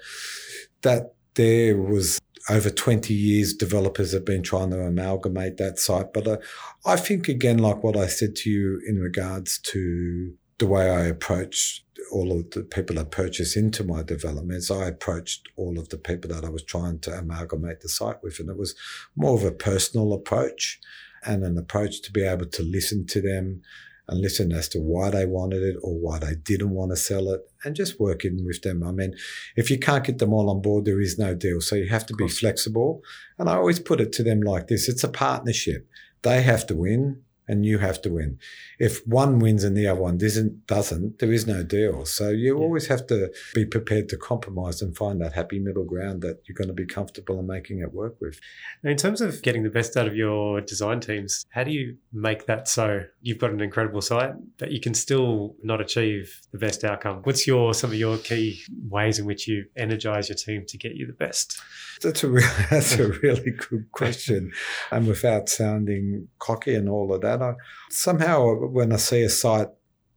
that 0.83 1.15
there 1.35 1.77
was 1.77 2.21
over 2.49 2.71
20 2.71 3.13
years, 3.13 3.55
developers 3.55 4.13
have 4.13 4.25
been 4.25 4.43
trying 4.43 4.71
to 4.71 4.81
amalgamate 4.81 5.57
that 5.57 5.79
site. 5.79 6.13
But 6.13 6.27
uh, 6.27 6.37
I 6.85 6.97
think, 6.97 7.29
again, 7.29 7.59
like 7.59 7.83
what 7.83 7.97
I 7.97 8.07
said 8.07 8.37
to 8.37 8.51
you 8.51 8.81
in 8.87 8.99
regards 8.99 9.59
to 9.59 10.35
the 10.59 10.67
way 10.67 10.91
I 10.91 11.05
approach 11.05 11.85
all 12.13 12.33
of 12.33 12.51
the 12.51 12.63
people 12.63 12.97
that 12.97 13.11
purchase 13.11 13.57
into 13.57 13.85
my 13.85 14.03
developments, 14.03 14.71
I 14.71 14.87
approached 14.87 15.49
all 15.57 15.79
of 15.79 15.89
the 15.89 15.99
people 15.99 16.31
that 16.35 16.45
I 16.45 16.49
was 16.49 16.63
trying 16.63 17.01
to 17.01 17.13
amalgamate 17.13 17.81
the 17.81 17.89
site 17.89 18.23
with. 18.23 18.41
And 18.41 18.49
it 18.49 18.57
was 18.57 18.75
more 19.17 19.35
of 19.35 19.45
a 19.45 19.53
personal 19.53 20.13
approach 20.13 20.81
and 21.25 21.45
an 21.45 21.59
approach 21.59 22.03
to 22.03 22.13
be 22.13 22.23
able 22.23 22.47
to 22.47 22.63
listen 22.63 23.07
to 23.07 23.21
them 23.21 23.63
and 24.09 24.21
listen 24.21 24.53
as 24.53 24.69
to 24.71 24.79
why 24.79 25.11
they 25.11 25.27
wanted 25.27 25.63
it 25.63 25.77
or 25.83 25.95
why 25.99 26.19
they 26.19 26.35
didn't 26.35 26.71
want 26.71 26.91
to 26.91 26.97
sell 26.97 27.31
it 27.31 27.43
and 27.63 27.77
just 27.77 28.01
working 28.01 28.45
with 28.45 28.63
them. 28.63 28.83
I 28.83 28.91
mean, 28.91 29.15
if 29.57 29.71
you 29.71 29.79
can't 29.79 30.05
get 30.05 30.19
them 30.19 30.33
all 30.33 30.49
on 30.49 30.63
board, 30.63 30.87
there 30.87 31.01
is 31.01 31.19
no 31.19 31.35
deal. 31.35 31.61
So 31.61 31.77
you 31.77 31.89
have 31.89 32.07
to 32.07 32.15
be 32.15 32.29
flexible. 32.29 33.03
And 33.39 33.51
I 33.51 33.57
always 33.57 33.81
put 33.81 34.01
it 34.01 34.13
to 34.15 34.23
them 34.23 34.41
like 34.41 34.69
this 34.69 34.89
it's 34.89 35.05
a 35.05 35.09
partnership. 35.09 35.87
They 36.23 36.43
have 36.43 36.67
to 36.69 36.75
win 36.75 37.23
and 37.49 37.65
you 37.65 37.79
have 37.79 38.01
to 38.03 38.11
win. 38.11 38.39
If 38.79 39.07
one 39.07 39.39
wins 39.39 39.65
and 39.65 39.77
the 39.77 39.87
other 39.89 40.01
one 40.01 40.19
doesn't, 40.19 40.67
doesn't 40.67 41.19
there 41.19 41.33
is 41.33 41.47
no 41.47 41.63
deal. 41.63 42.05
So 42.05 42.29
you 42.29 42.57
yeah. 42.57 42.63
always 42.63 42.87
have 42.87 43.07
to 43.09 43.33
be 43.55 43.65
prepared 43.65 44.09
to 44.11 44.17
compromise 44.17 44.83
and 44.83 44.97
find 44.97 45.21
that 45.21 45.33
happy 45.33 45.59
middle 45.59 45.85
ground 45.85 46.23
that 46.23 46.43
you're 46.45 46.55
going 46.55 46.69
to 46.69 46.75
be 46.75 46.87
comfortable 46.87 47.41
in 47.41 47.47
making 47.47 47.81
it 47.81 47.93
work 47.93 48.17
with. 48.21 48.39
Now, 48.83 48.91
in 48.91 48.97
terms 48.97 49.21
of 49.21 49.43
getting 49.43 49.63
the 49.63 49.71
best 49.71 49.97
out 49.97 50.07
of 50.07 50.15
your 50.15 50.61
design 50.61 51.01
teams, 51.01 51.47
how 51.51 51.65
do 51.65 51.71
you 51.71 51.97
make 52.13 52.47
that 52.47 52.69
so 52.69 53.05
you've 53.23 53.39
got 53.39 53.51
an 53.51 53.61
incredible 53.61 54.03
site 54.03 54.33
that 54.59 54.71
you 54.71 54.81
can 54.81 54.95
still 54.95 55.57
not 55.63 55.81
achieve 55.81 56.41
the 56.53 56.59
best 56.59 56.85
outcome? 56.85 57.21
What's 57.23 57.47
your 57.47 57.73
some 57.75 57.91
of 57.91 57.99
your 57.99 58.19
key 58.19 58.61
ways 58.89 59.19
in 59.19 59.25
which 59.25 59.49
you 59.49 59.65
energize 59.77 60.29
your 60.29 60.37
team 60.37 60.65
to 60.69 60.77
get 60.77 60.95
you 60.95 61.07
the 61.07 61.13
best? 61.13 61.59
That's 62.03 62.23
a 62.23 62.29
re- 62.29 62.43
that's 62.71 62.99
a 62.99 63.09
really 63.09 63.51
good 63.51 63.91
question, 63.93 64.53
and 64.91 65.07
without 65.07 65.49
sounding 65.49 66.29
cocky 66.39 66.75
and 66.75 66.89
all 66.89 67.13
of 67.13 67.23
that 67.23 67.38
that. 67.39 67.43
I, 67.43 67.55
somehow, 67.91 68.55
when 68.55 68.93
I 68.93 68.97
see 68.97 69.23
a 69.23 69.29
site 69.29 69.69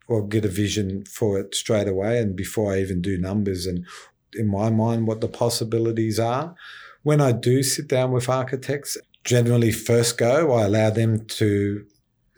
or 0.08 0.28
get 0.28 0.46
a 0.46 0.50
vision 0.50 1.06
for 1.06 1.40
it 1.40 1.56
straight 1.56 1.88
away, 1.88 2.20
and 2.20 2.36
before 2.36 2.74
I 2.74 2.80
even 2.80 3.02
do 3.02 3.18
numbers, 3.18 3.66
and 3.66 3.86
in 4.34 4.48
my 4.48 4.70
mind, 4.70 5.08
what 5.08 5.22
the 5.22 5.28
possibilities 5.28 6.20
are. 6.20 6.56
When 7.04 7.20
I 7.20 7.32
do 7.32 7.64
sit 7.64 7.88
down 7.88 8.12
with 8.12 8.30
architects, 8.30 8.98
generally 9.24 9.72
first 9.72 10.18
go, 10.18 10.54
I 10.54 10.66
allow 10.66 10.90
them 10.90 11.26
to 11.26 11.86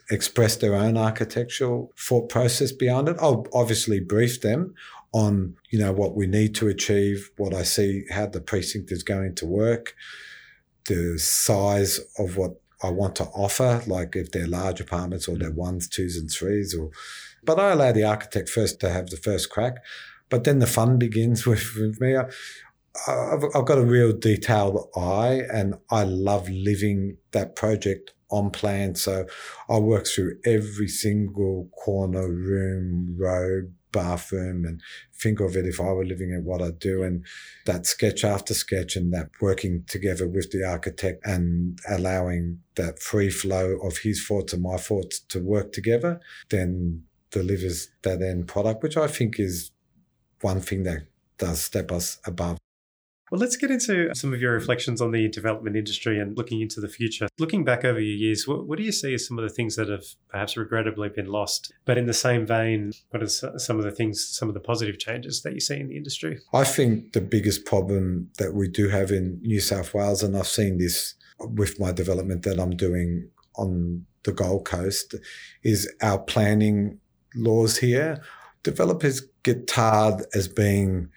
express 0.09 0.55
their 0.55 0.75
own 0.75 0.97
architectural 0.97 1.93
thought 1.97 2.29
process 2.29 2.71
beyond 2.71 3.09
it. 3.09 3.17
I'll 3.19 3.45
obviously 3.53 3.99
brief 3.99 4.41
them 4.41 4.73
on, 5.13 5.55
you 5.69 5.79
know, 5.79 5.91
what 5.91 6.15
we 6.15 6.27
need 6.27 6.55
to 6.55 6.67
achieve, 6.67 7.29
what 7.37 7.53
I 7.53 7.63
see, 7.63 8.05
how 8.11 8.27
the 8.27 8.41
precinct 8.41 8.91
is 8.91 9.03
going 9.03 9.35
to 9.35 9.45
work, 9.45 9.95
the 10.87 11.17
size 11.19 11.99
of 12.17 12.37
what 12.37 12.59
I 12.83 12.91
want 12.91 13.15
to 13.17 13.25
offer, 13.25 13.81
like 13.87 14.15
if 14.15 14.31
they're 14.31 14.47
large 14.47 14.81
apartments 14.81 15.27
or 15.27 15.35
mm. 15.35 15.39
they're 15.39 15.51
ones, 15.51 15.87
twos, 15.87 16.17
and 16.17 16.29
threes, 16.29 16.75
or 16.75 16.91
but 17.43 17.59
I 17.59 17.71
allow 17.71 17.91
the 17.91 18.03
architect 18.03 18.49
first 18.49 18.79
to 18.81 18.89
have 18.89 19.09
the 19.09 19.17
first 19.17 19.49
crack. 19.49 19.77
But 20.29 20.43
then 20.43 20.59
the 20.59 20.67
fun 20.67 20.97
begins 20.97 21.45
with, 21.45 21.75
with 21.77 21.99
me. 21.99 22.15
I, 22.15 22.25
I've, 23.07 23.43
I've 23.55 23.65
got 23.65 23.79
a 23.79 23.85
real 23.85 24.17
detailed 24.17 24.89
eye 24.95 25.41
and 25.51 25.75
I 25.89 26.03
love 26.03 26.47
living 26.49 27.17
that 27.31 27.55
project 27.55 28.13
on 28.29 28.49
plan. 28.51 28.95
So 28.95 29.25
I 29.69 29.79
work 29.79 30.07
through 30.07 30.37
every 30.45 30.87
single 30.87 31.69
corner, 31.83 32.27
room, 32.29 33.15
row, 33.17 33.63
bathroom 33.93 34.65
and 34.65 34.81
think 35.13 35.39
of 35.39 35.55
it 35.55 35.65
if 35.65 35.79
I 35.79 35.93
were 35.93 36.03
living 36.03 36.31
in 36.31 36.43
what 36.43 36.61
I 36.61 36.71
do 36.71 37.03
and 37.03 37.25
that 37.65 37.85
sketch 37.85 38.25
after 38.25 38.53
sketch 38.53 38.97
and 38.97 39.13
that 39.13 39.29
working 39.39 39.85
together 39.87 40.27
with 40.27 40.51
the 40.51 40.65
architect 40.65 41.25
and 41.25 41.79
allowing 41.89 42.59
that 42.75 42.99
free 42.99 43.29
flow 43.29 43.77
of 43.81 43.99
his 43.99 44.25
thoughts 44.27 44.51
and 44.51 44.63
my 44.63 44.75
thoughts 44.75 45.19
to 45.29 45.39
work 45.39 45.71
together, 45.71 46.19
then 46.49 47.03
delivers 47.31 47.89
that 48.01 48.21
end 48.21 48.47
product, 48.47 48.83
which 48.83 48.97
I 48.97 49.07
think 49.07 49.39
is 49.39 49.71
one 50.41 50.59
thing 50.59 50.83
that 50.83 51.03
does 51.37 51.63
step 51.63 51.91
us 51.91 52.19
above 52.25 52.57
well, 53.33 53.39
let's 53.39 53.57
get 53.57 53.71
into 53.71 54.13
some 54.13 54.31
of 54.31 54.39
your 54.39 54.53
reflections 54.53 55.01
on 55.01 55.09
the 55.09 55.27
development 55.27 55.75
industry 55.75 56.19
and 56.19 56.37
looking 56.37 56.61
into 56.61 56.79
the 56.79 56.87
future. 56.87 57.27
Looking 57.39 57.63
back 57.63 57.83
over 57.83 57.99
your 57.99 58.15
years, 58.15 58.47
what, 58.47 58.67
what, 58.67 58.77
do 58.77 58.83
you 58.83 58.91
see 58.91 59.15
as 59.15 59.27
some 59.27 59.39
of 59.39 59.43
the 59.43 59.49
things 59.49 59.75
that 59.75 59.89
have 59.89 60.03
perhaps 60.29 60.55
regrettably 60.55 61.09
been 61.09 61.25
lost? 61.25 61.73
But 61.85 61.97
in 61.97 62.05
the 62.05 62.13
same 62.13 62.45
vein, 62.45 62.91
what 63.09 63.23
are 63.23 63.27
some 63.27 63.79
of 63.79 63.85
the 63.85 63.89
things, 63.89 64.23
some 64.23 64.49
of 64.49 64.53
the 64.53 64.59
positive 64.59 64.99
changes 64.99 65.41
that 65.41 65.53
you 65.55 65.59
see 65.59 65.79
in 65.79 65.87
the 65.87 65.97
industry? 65.97 66.41
I 66.53 66.63
think 66.63 67.13
the 67.13 67.21
biggest 67.21 67.65
problem 67.65 68.29
that 68.37 68.53
we 68.53 68.67
do 68.67 68.87
have 68.89 69.09
in 69.09 69.39
New 69.41 69.61
South 69.61 69.95
Wales, 69.95 70.21
and 70.21 70.37
I've 70.37 70.45
seen 70.45 70.77
this 70.77 71.15
with 71.39 71.79
my 71.79 71.91
development 71.91 72.43
that 72.43 72.59
I'm 72.59 72.77
doing 72.77 73.31
on 73.55 74.05
the 74.25 74.31
Gold 74.31 74.65
Coast, 74.65 75.15
is 75.63 75.91
our 76.03 76.19
planning 76.19 76.99
laws 77.33 77.77
here. 77.77 78.21
Developers 78.61 79.21
get 79.41 79.65
tarred 79.65 80.23
as 80.35 80.47
being 80.47 81.09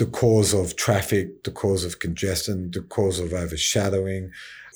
the 0.00 0.06
cause 0.06 0.54
of 0.54 0.76
traffic, 0.76 1.44
the 1.44 1.50
cause 1.50 1.84
of 1.84 1.98
congestion, 1.98 2.70
the 2.72 2.80
cause 2.80 3.20
of 3.20 3.34
overshadowing, 3.34 4.30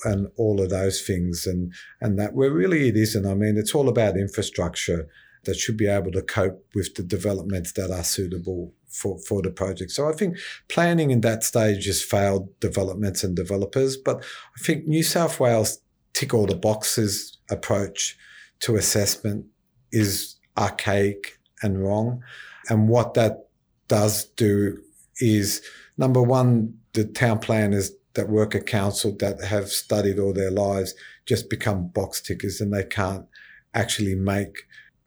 and 0.05 0.29
all 0.37 0.61
of 0.61 0.69
those 0.69 1.01
things. 1.01 1.47
And, 1.47 1.73
and 2.03 2.19
that 2.19 2.35
where 2.35 2.51
really 2.51 2.89
it 2.89 2.97
isn't. 2.99 3.25
I 3.25 3.33
mean, 3.33 3.57
it's 3.57 3.75
all 3.75 3.89
about 3.89 4.19
infrastructure 4.19 5.09
that 5.45 5.57
should 5.57 5.79
be 5.79 5.87
able 5.87 6.13
to 6.13 6.21
cope 6.21 6.63
with 6.75 6.95
the 6.95 7.03
developments 7.03 7.73
that 7.73 7.91
are 7.91 8.05
suitable 8.05 8.75
for, 8.91 9.19
for 9.27 9.41
the 9.41 9.51
project. 9.51 9.93
So 9.93 10.11
I 10.11 10.13
think 10.13 10.37
planning 10.69 11.11
in 11.11 11.23
that 11.23 11.43
stage 11.43 11.87
has 11.87 12.03
failed 12.03 12.49
developments 12.61 13.25
and 13.25 13.35
developers. 13.35 13.97
But 13.97 14.19
I 14.19 14.63
think 14.63 14.87
New 14.87 15.03
South 15.03 15.41
Wales 15.41 15.79
tick 16.13 16.35
all 16.35 16.45
the 16.45 16.55
boxes 16.55 17.39
approach 17.51 18.19
to 18.61 18.77
assessment 18.77 19.47
is 19.91 20.37
archaic 20.59 21.39
and 21.63 21.83
wrong. 21.83 22.23
And 22.69 22.91
what 22.91 23.15
that 23.15 23.49
does 23.89 24.27
do 24.37 24.83
is 25.21 25.63
number 25.97 26.23
one, 26.23 26.75
the 26.93 27.05
town 27.05 27.39
planners 27.39 27.91
that 28.15 28.29
work 28.29 28.55
at 28.55 28.67
council 28.67 29.15
that 29.19 29.43
have 29.43 29.69
studied 29.69 30.19
all 30.19 30.33
their 30.33 30.51
lives 30.51 30.95
just 31.27 31.51
become 31.51 31.89
box 31.89 32.21
tickers 32.21 32.61
and 32.61 32.73
they 32.73 32.85
can't 32.85 33.27
actually 33.75 34.15
make 34.15 34.57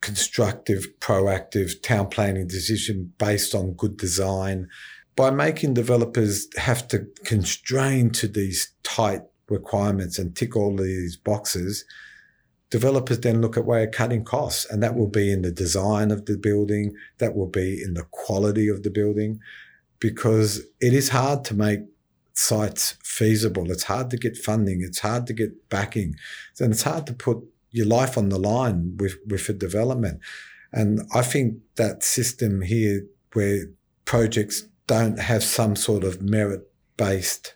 constructive, 0.01 0.87
proactive 0.99 1.81
town 1.81 2.07
planning 2.09 2.47
decision 2.47 3.13
based 3.17 3.55
on 3.55 3.73
good 3.73 3.97
design. 3.97 4.67
By 5.15 5.31
making 5.31 5.73
developers 5.73 6.47
have 6.57 6.87
to 6.89 7.07
constrain 7.23 8.11
to 8.11 8.27
these 8.27 8.71
tight 8.83 9.21
requirements 9.49 10.19
and 10.19 10.35
tick 10.35 10.55
all 10.55 10.75
these 10.75 11.17
boxes, 11.17 11.85
developers 12.69 13.19
then 13.21 13.41
look 13.41 13.57
at 13.57 13.65
way 13.65 13.83
of 13.85 13.91
cutting 13.91 14.23
costs 14.23 14.69
and 14.69 14.83
that 14.83 14.95
will 14.95 15.07
be 15.07 15.31
in 15.31 15.41
the 15.41 15.51
design 15.51 16.11
of 16.11 16.25
the 16.25 16.37
building 16.37 16.93
that 17.17 17.35
will 17.35 17.47
be 17.47 17.81
in 17.81 17.93
the 17.93 18.05
quality 18.11 18.67
of 18.67 18.83
the 18.83 18.89
building 18.89 19.39
because 19.99 20.61
it 20.79 20.93
is 20.93 21.09
hard 21.09 21.43
to 21.45 21.53
make 21.53 21.79
sites 22.33 22.95
feasible. 23.03 23.71
It's 23.71 23.83
hard 23.83 24.09
to 24.11 24.17
get 24.17 24.37
funding. 24.37 24.81
It's 24.81 24.99
hard 24.99 25.25
to 25.27 25.33
get 25.33 25.69
backing. 25.69 26.15
And 26.59 26.71
it's 26.71 26.83
hard 26.83 27.07
to 27.07 27.13
put 27.13 27.39
your 27.71 27.87
life 27.87 28.17
on 28.17 28.29
the 28.29 28.39
line 28.39 28.95
with 28.97 29.15
with 29.27 29.49
a 29.49 29.53
development. 29.53 30.19
And 30.73 31.01
i 31.13 31.21
think 31.21 31.55
that 31.75 32.03
system 32.03 32.61
here 32.61 33.03
where 33.33 33.65
projects 34.05 34.63
don't 34.85 35.19
have 35.19 35.43
some 35.43 35.75
sort 35.75 36.03
of 36.03 36.21
merit 36.21 36.61
based 36.95 37.55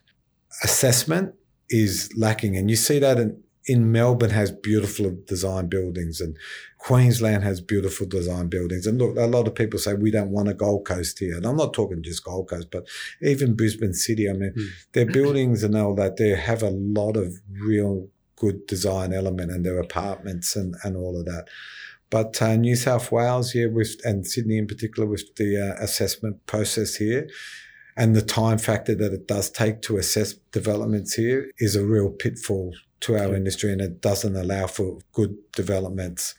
assessment 0.63 1.33
is 1.69 2.11
lacking. 2.17 2.57
And 2.57 2.69
you 2.69 2.75
see 2.75 2.99
that 2.99 3.17
in 3.17 3.41
in 3.65 3.91
Melbourne 3.91 4.31
has 4.31 4.51
beautiful 4.51 5.15
design 5.25 5.67
buildings 5.67 6.19
and 6.19 6.35
Queensland 6.79 7.43
has 7.43 7.61
beautiful 7.61 8.07
design 8.07 8.47
buildings. 8.47 8.87
And 8.87 8.97
look, 8.97 9.15
a 9.17 9.27
lot 9.27 9.47
of 9.47 9.53
people 9.53 9.79
say 9.79 9.93
we 9.93 10.09
don't 10.09 10.31
want 10.31 10.49
a 10.49 10.53
Gold 10.53 10.85
Coast 10.85 11.19
here. 11.19 11.37
And 11.37 11.45
I'm 11.45 11.57
not 11.57 11.73
talking 11.73 12.01
just 12.01 12.23
Gold 12.23 12.49
Coast, 12.49 12.69
but 12.71 12.87
even 13.21 13.55
Brisbane 13.55 13.93
City. 13.93 14.29
I 14.29 14.33
mean, 14.33 14.53
mm. 14.57 14.67
their 14.93 15.05
buildings 15.05 15.63
and 15.63 15.75
all 15.75 15.93
that, 15.95 16.17
they 16.17 16.29
have 16.29 16.63
a 16.63 16.71
lot 16.71 17.17
of 17.17 17.35
real 17.49 18.07
good 18.35 18.65
design 18.65 19.13
element 19.13 19.51
and 19.51 19.63
their 19.63 19.79
apartments 19.79 20.55
and, 20.55 20.75
and 20.83 20.97
all 20.97 21.19
of 21.19 21.25
that. 21.25 21.47
But 22.09 22.41
uh, 22.41 22.55
New 22.55 22.75
South 22.75 23.11
Wales, 23.11 23.55
yeah, 23.55 23.67
with 23.67 23.95
and 24.03 24.27
Sydney 24.27 24.57
in 24.57 24.67
particular, 24.67 25.07
with 25.07 25.35
the 25.35 25.57
uh, 25.57 25.81
assessment 25.81 26.45
process 26.45 26.95
here, 26.95 27.29
and 28.01 28.15
the 28.15 28.21
time 28.23 28.57
factor 28.57 28.95
that 28.95 29.13
it 29.13 29.27
does 29.27 29.51
take 29.51 29.83
to 29.83 29.97
assess 29.97 30.33
developments 30.51 31.13
here 31.13 31.51
is 31.59 31.75
a 31.75 31.85
real 31.85 32.09
pitfall 32.09 32.73
to 32.99 33.15
our 33.15 33.35
industry 33.35 33.71
and 33.71 33.79
it 33.79 34.01
doesn't 34.01 34.35
allow 34.35 34.65
for 34.65 34.97
good 35.13 35.35
developments. 35.51 36.33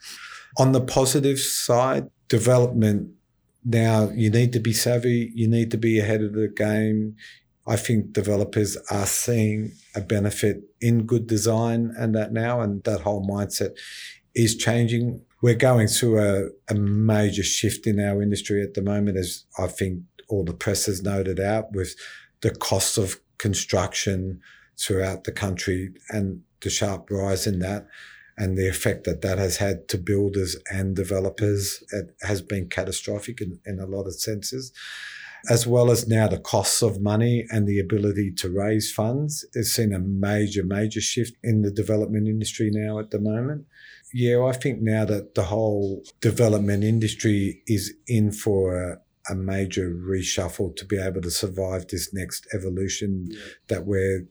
On 0.58 0.72
the 0.72 0.80
positive 0.80 1.38
side, 1.38 2.10
development 2.26 3.12
now 3.64 4.10
you 4.12 4.28
need 4.28 4.52
to 4.54 4.58
be 4.58 4.72
savvy, 4.72 5.30
you 5.36 5.46
need 5.46 5.70
to 5.70 5.78
be 5.78 6.00
ahead 6.00 6.20
of 6.20 6.32
the 6.32 6.48
game. 6.48 7.14
I 7.64 7.76
think 7.76 8.12
developers 8.12 8.76
are 8.90 9.06
seeing 9.06 9.70
a 9.94 10.00
benefit 10.00 10.64
in 10.80 11.06
good 11.06 11.28
design 11.28 11.94
and 11.96 12.12
that 12.16 12.32
now, 12.32 12.60
and 12.60 12.82
that 12.82 13.02
whole 13.02 13.24
mindset 13.24 13.76
is 14.34 14.56
changing. 14.56 15.24
We're 15.42 15.54
going 15.54 15.86
through 15.86 16.18
a, 16.18 16.48
a 16.68 16.74
major 16.74 17.44
shift 17.44 17.86
in 17.86 18.00
our 18.00 18.20
industry 18.20 18.64
at 18.64 18.74
the 18.74 18.82
moment, 18.82 19.16
as 19.16 19.44
I 19.56 19.68
think 19.68 20.00
all 20.32 20.44
the 20.44 20.54
press 20.54 20.86
has 20.86 21.02
noted 21.02 21.38
out, 21.38 21.72
with 21.72 21.94
the 22.40 22.50
costs 22.50 22.98
of 22.98 23.20
construction 23.38 24.40
throughout 24.80 25.24
the 25.24 25.32
country 25.32 25.90
and 26.08 26.42
the 26.62 26.70
sharp 26.70 27.10
rise 27.10 27.46
in 27.46 27.58
that 27.60 27.86
and 28.38 28.56
the 28.56 28.68
effect 28.68 29.04
that 29.04 29.20
that 29.20 29.38
has 29.38 29.58
had 29.58 29.86
to 29.88 29.98
builders 29.98 30.56
and 30.72 30.96
developers. 30.96 31.84
It 31.92 32.16
has 32.22 32.40
been 32.40 32.68
catastrophic 32.68 33.40
in, 33.40 33.60
in 33.66 33.78
a 33.78 33.86
lot 33.86 34.06
of 34.06 34.14
senses 34.14 34.72
as 35.50 35.66
well 35.66 35.90
as 35.90 36.06
now 36.06 36.28
the 36.28 36.38
costs 36.38 36.82
of 36.82 37.00
money 37.00 37.46
and 37.50 37.66
the 37.66 37.78
ability 37.78 38.32
to 38.32 38.48
raise 38.48 38.92
funds 38.92 39.44
has 39.54 39.72
seen 39.72 39.92
a 39.92 39.98
major 39.98 40.64
major 40.64 41.00
shift 41.00 41.34
in 41.42 41.62
the 41.62 41.70
development 41.70 42.28
industry 42.28 42.70
now 42.72 42.98
at 42.98 43.10
the 43.10 43.18
moment. 43.18 43.66
Yeah 44.12 44.44
i 44.44 44.52
think 44.52 44.80
now 44.80 45.04
that 45.06 45.34
the 45.34 45.44
whole 45.44 46.04
development 46.20 46.84
industry 46.84 47.62
is 47.66 47.94
in 48.06 48.30
for 48.30 48.76
a, 48.76 48.98
a 49.28 49.34
major 49.34 49.90
reshuffle 49.90 50.74
to 50.76 50.84
be 50.84 50.98
able 50.98 51.20
to 51.20 51.30
survive 51.30 51.86
this 51.88 52.12
next 52.12 52.46
evolution 52.52 53.26
yeah. 53.28 53.38
that 53.68 53.86
we're 53.86 54.26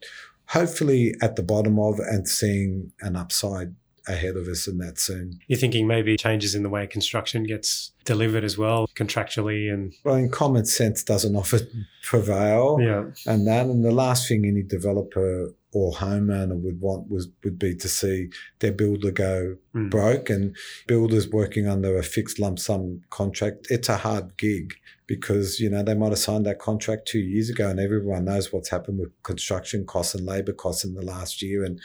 hopefully 0.48 1.16
at 1.22 1.36
the 1.36 1.44
bottom 1.44 1.80
of 1.80 2.00
and 2.00 2.28
seeing 2.28 2.92
an 3.02 3.16
upside 3.16 3.74
ahead 4.08 4.36
of 4.36 4.48
us 4.48 4.68
in 4.68 4.78
that 4.80 5.00
soon. 5.00 5.40
You're 5.48 5.60
thinking 5.60 5.88
maybe 5.88 6.18
changes 6.18 6.56
in 6.56 6.64
the 6.64 6.70
way 6.70 6.88
construction 6.88 7.44
gets 7.44 7.92
delivered 8.04 8.44
as 8.44 8.58
well, 8.58 8.88
contractually 8.96 9.72
and 9.72 9.94
well, 10.04 10.16
in 10.16 10.30
common 10.30 10.66
sense 10.66 11.04
doesn't 11.04 11.36
often 11.36 11.88
prevail. 12.04 12.80
Yeah. 12.82 13.32
And 13.32 13.48
that 13.48 13.68
and 13.68 13.84
the 13.84 13.92
last 13.92 14.28
thing 14.28 14.46
any 14.46 14.64
developer 14.64 15.54
or 15.74 15.94
homeowner 15.94 16.60
would 16.62 16.82
want 16.82 17.10
was 17.10 17.30
would 17.44 17.58
be 17.58 17.76
to 17.76 17.88
see 17.88 18.30
their 18.60 18.72
builder 18.72 19.12
go 19.12 19.56
mm. 19.76 19.90
broke 19.90 20.30
and 20.30 20.56
builders 20.88 21.30
working 21.30 21.68
under 21.68 21.98
a 21.98 22.04
fixed 22.04 22.40
lump 22.40 22.60
sum 22.60 23.02
contract. 23.10 23.68
It's 23.70 23.90
a 23.90 23.98
hard 23.98 24.38
gig 24.38 24.74
because 25.08 25.60
you 25.60 25.70
know 25.70 25.84
they 25.84 25.94
might 25.94 26.10
have 26.10 26.20
signed 26.20 26.46
that 26.46 26.60
contract 26.60 27.08
two 27.08 27.20
years 27.20 27.50
ago, 27.50 27.70
and 27.70 27.80
everyone 27.80 28.26
knows 28.26 28.52
what's 28.52 28.70
happened 28.70 29.00
with 29.00 29.12
construction 29.24 29.86
costs 29.86 30.16
and 30.16 30.26
labour 30.26 30.54
costs 30.54 30.84
in 30.84 30.94
the 30.94 31.02
last 31.02 31.42
year, 31.42 31.64
and 31.64 31.80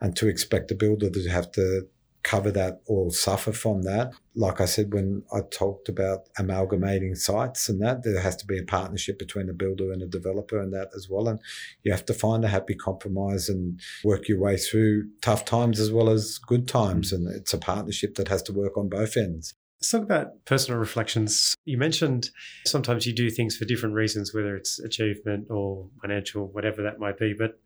and 0.00 0.16
to 0.16 0.28
expect 0.28 0.68
the 0.68 0.74
builder 0.74 1.10
to 1.10 1.28
have 1.28 1.50
to 1.52 1.86
cover 2.24 2.50
that 2.50 2.80
or 2.86 3.12
suffer 3.12 3.52
from 3.52 3.82
that. 3.82 4.12
Like 4.34 4.60
I 4.60 4.64
said, 4.64 4.92
when 4.92 5.22
I 5.32 5.40
talked 5.50 5.88
about 5.88 6.28
amalgamating 6.38 7.14
sites 7.14 7.68
and 7.68 7.80
that, 7.82 8.02
there 8.02 8.20
has 8.20 8.34
to 8.36 8.46
be 8.46 8.58
a 8.58 8.64
partnership 8.64 9.18
between 9.18 9.46
the 9.46 9.52
builder 9.52 9.92
and 9.92 10.02
a 10.02 10.06
developer 10.06 10.60
and 10.60 10.72
that 10.72 10.88
as 10.96 11.08
well. 11.08 11.28
And 11.28 11.38
you 11.82 11.92
have 11.92 12.06
to 12.06 12.14
find 12.14 12.44
a 12.44 12.48
happy 12.48 12.74
compromise 12.74 13.48
and 13.48 13.78
work 14.02 14.26
your 14.26 14.40
way 14.40 14.56
through 14.56 15.08
tough 15.22 15.44
times 15.44 15.78
as 15.78 15.92
well 15.92 16.08
as 16.08 16.38
good 16.38 16.66
times. 16.66 17.12
And 17.12 17.28
it's 17.28 17.52
a 17.52 17.58
partnership 17.58 18.16
that 18.16 18.28
has 18.28 18.42
to 18.44 18.52
work 18.52 18.76
on 18.76 18.88
both 18.88 19.16
ends. 19.16 19.54
Let's 19.80 19.90
talk 19.90 20.02
about 20.02 20.44
personal 20.46 20.80
reflections. 20.80 21.54
You 21.66 21.76
mentioned 21.76 22.30
sometimes 22.64 23.06
you 23.06 23.12
do 23.12 23.28
things 23.28 23.54
for 23.54 23.66
different 23.66 23.94
reasons, 23.94 24.32
whether 24.32 24.56
it's 24.56 24.78
achievement 24.78 25.48
or 25.50 25.90
financial, 26.00 26.46
whatever 26.48 26.82
that 26.82 26.98
might 26.98 27.18
be. 27.18 27.34
But 27.38 27.60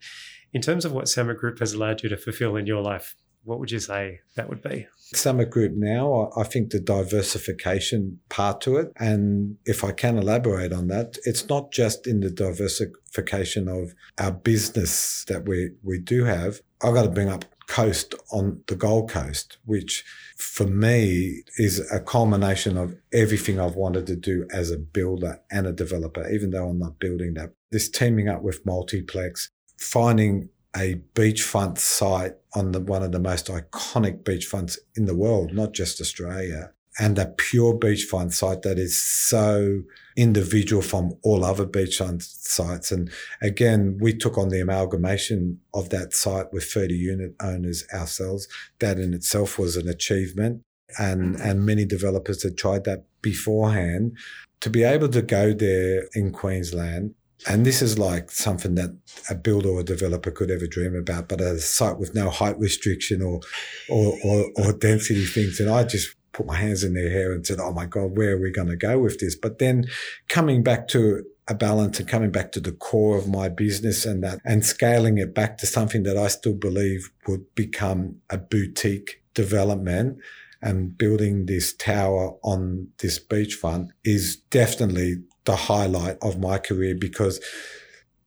in 0.53 0.61
terms 0.61 0.85
of 0.85 0.91
what 0.91 1.05
Sammut 1.05 1.37
Group 1.37 1.61
has 1.61 1.75
allowed 1.75 2.03
you 2.03 2.09
to 2.09 2.17
fulfill 2.17 2.57
in 2.57 2.67
your 2.67 2.83
life, 2.83 3.15
what 3.49 3.59
would 3.61 3.71
you 3.71 3.81
say 3.81 4.21
that 4.37 4.51
would 4.51 4.63
be? 4.63 4.87
Sammut 5.15 5.49
Group 5.49 5.73
now, 5.75 6.31
I 6.37 6.45
think 6.45 6.71
the 6.71 6.79
diversification 6.79 8.21
part 8.29 8.61
to 8.61 8.77
it. 8.77 8.93
And 8.97 9.57
if 9.65 9.83
I 9.83 9.93
can 9.93 10.19
elaborate 10.19 10.71
on 10.71 10.89
that, 10.89 11.17
it's 11.25 11.49
not 11.49 11.73
just 11.73 12.07
in 12.07 12.21
the 12.21 12.31
diversification 12.31 13.67
of 13.67 13.95
our 14.19 14.33
business 14.33 15.25
that 15.29 15.49
we, 15.49 15.71
we 15.83 15.99
do 15.99 16.25
have. 16.25 16.61
I've 16.83 16.93
got 16.93 17.05
to 17.05 17.11
bring 17.11 17.31
up 17.31 17.47
coast 17.69 18.15
on 18.33 18.63
the 18.67 18.77
Gold 18.77 19.11
Coast, 19.11 19.57
which 19.65 20.05
for 20.37 20.67
me 20.67 21.43
is 21.57 21.91
a 21.91 22.01
culmination 22.01 22.77
of 22.77 22.95
everything 23.15 23.59
I've 23.59 23.77
wanted 23.77 24.07
to 24.09 24.17
do 24.17 24.47
as 24.53 24.71
a 24.71 24.77
builder 24.77 25.41
and 25.51 25.67
a 25.67 25.73
developer, 25.73 26.29
even 26.31 26.51
though 26.51 26.69
I'm 26.69 26.79
not 26.79 26.99
building 26.99 27.33
that. 27.35 27.55
This 27.71 27.89
teaming 27.89 28.29
up 28.29 28.43
with 28.43 28.67
Multiplex, 28.67 29.49
finding 29.79 30.51
a 30.79 31.01
beachfront 31.15 31.79
site 31.79 32.35
on 32.55 32.73
the, 32.73 32.81
one 32.81 33.03
of 33.03 33.13
the 33.13 33.19
most 33.19 33.49
iconic 33.49 34.23
beachfronts 34.23 34.79
in 34.95 35.07
the 35.07 35.17
world, 35.17 35.53
not 35.53 35.73
just 35.73 36.01
Australia, 36.01 36.73
and 36.99 37.19
a 37.19 37.27
pure 37.27 37.75
beachfront 37.75 38.33
site 38.33 38.63
that 38.63 38.79
is 38.79 39.01
so 39.01 39.83
individual 40.17 40.83
from 40.83 41.13
all 41.23 41.45
other 41.45 41.67
beachfront 41.67 42.23
sites. 42.23 42.91
And 42.91 43.11
again, 43.41 43.99
we 44.01 44.15
took 44.15 44.39
on 44.39 44.49
the 44.49 44.61
amalgamation 44.61 45.61
of 45.75 45.91
that 45.91 46.13
site 46.13 46.53
with 46.53 46.65
30 46.65 46.95
unit 46.95 47.35
owners 47.41 47.85
ourselves. 47.93 48.49
That 48.81 48.99
in 48.99 49.15
itself 49.15 49.59
was 49.59 49.77
an 49.77 49.89
achievement. 49.89 50.63
And, 50.99 51.37
mm-hmm. 51.37 51.49
and 51.49 51.67
many 51.67 51.85
developers 51.85 52.43
had 52.43 52.57
tried 52.57 52.85
that 52.85 53.05
beforehand. 53.21 54.17
To 54.63 54.71
be 54.71 54.83
able 54.83 55.09
to 55.11 55.23
go 55.23 55.53
there 55.53 56.09
in 56.15 56.33
Queensland 56.33 57.15
and 57.47 57.65
this 57.65 57.83
is 57.83 57.99
like 57.99 58.31
something 58.31 58.75
that 58.75 58.97
a 59.31 59.35
builder 59.35 59.69
or 59.69 59.81
a 59.81 59.85
developer 59.85 60.31
could 60.31 60.51
ever 60.51 60.67
dream 60.67 60.97
about, 60.97 61.29
but 61.29 61.41
a 61.41 61.59
site 61.59 61.99
with 61.99 62.15
no 62.15 62.31
height 62.31 62.59
restriction 62.59 63.23
or, 63.23 63.41
or, 63.89 64.15
or, 64.25 64.51
or 64.57 64.73
density 64.73 65.25
things. 65.25 65.61
And 65.61 65.71
I 65.71 65.85
just 65.85 66.17
put 66.33 66.47
my 66.47 66.57
hands 66.57 66.83
in 66.83 66.95
their 66.95 67.11
hair 67.11 67.33
and 67.33 67.47
said, 67.47 67.59
Oh 67.61 67.73
my 67.73 67.87
God, 67.87 68.17
where 68.17 68.37
are 68.37 68.41
we 68.41 68.51
going 68.51 68.69
to 68.69 68.77
go 68.77 68.99
with 68.99 69.21
this? 69.21 69.37
But 69.37 69.59
then 69.59 69.87
coming 70.29 70.63
back 70.63 70.89
to 70.89 71.25
a 71.47 71.55
balance 71.55 71.99
and 71.99 72.09
coming 72.09 72.31
back 72.31 72.53
to 72.53 72.61
the 72.61 72.73
core 72.73 73.17
of 73.17 73.29
my 73.29 73.49
business 73.49 74.05
and 74.05 74.23
that 74.23 74.41
and 74.45 74.67
scaling 74.67 75.17
it 75.17 75.35
back 75.35 75.57
to 75.59 75.67
something 75.67 76.03
that 76.03 76.17
I 76.17 76.29
still 76.29 76.55
believe 76.55 77.11
would 77.27 77.55
become 77.55 78.17
a 78.29 78.37
boutique 78.37 79.23
development 79.33 80.19
and 80.61 80.99
building 80.99 81.47
this 81.47 81.73
tower 81.73 82.37
on 82.43 82.89
this 82.99 83.19
beachfront 83.19 83.91
is 84.05 84.37
definitely 84.37 85.17
the 85.49 85.57
highlight 85.57 86.19
of 86.21 86.39
my 86.39 86.59
career 86.59 86.95
because 86.95 87.41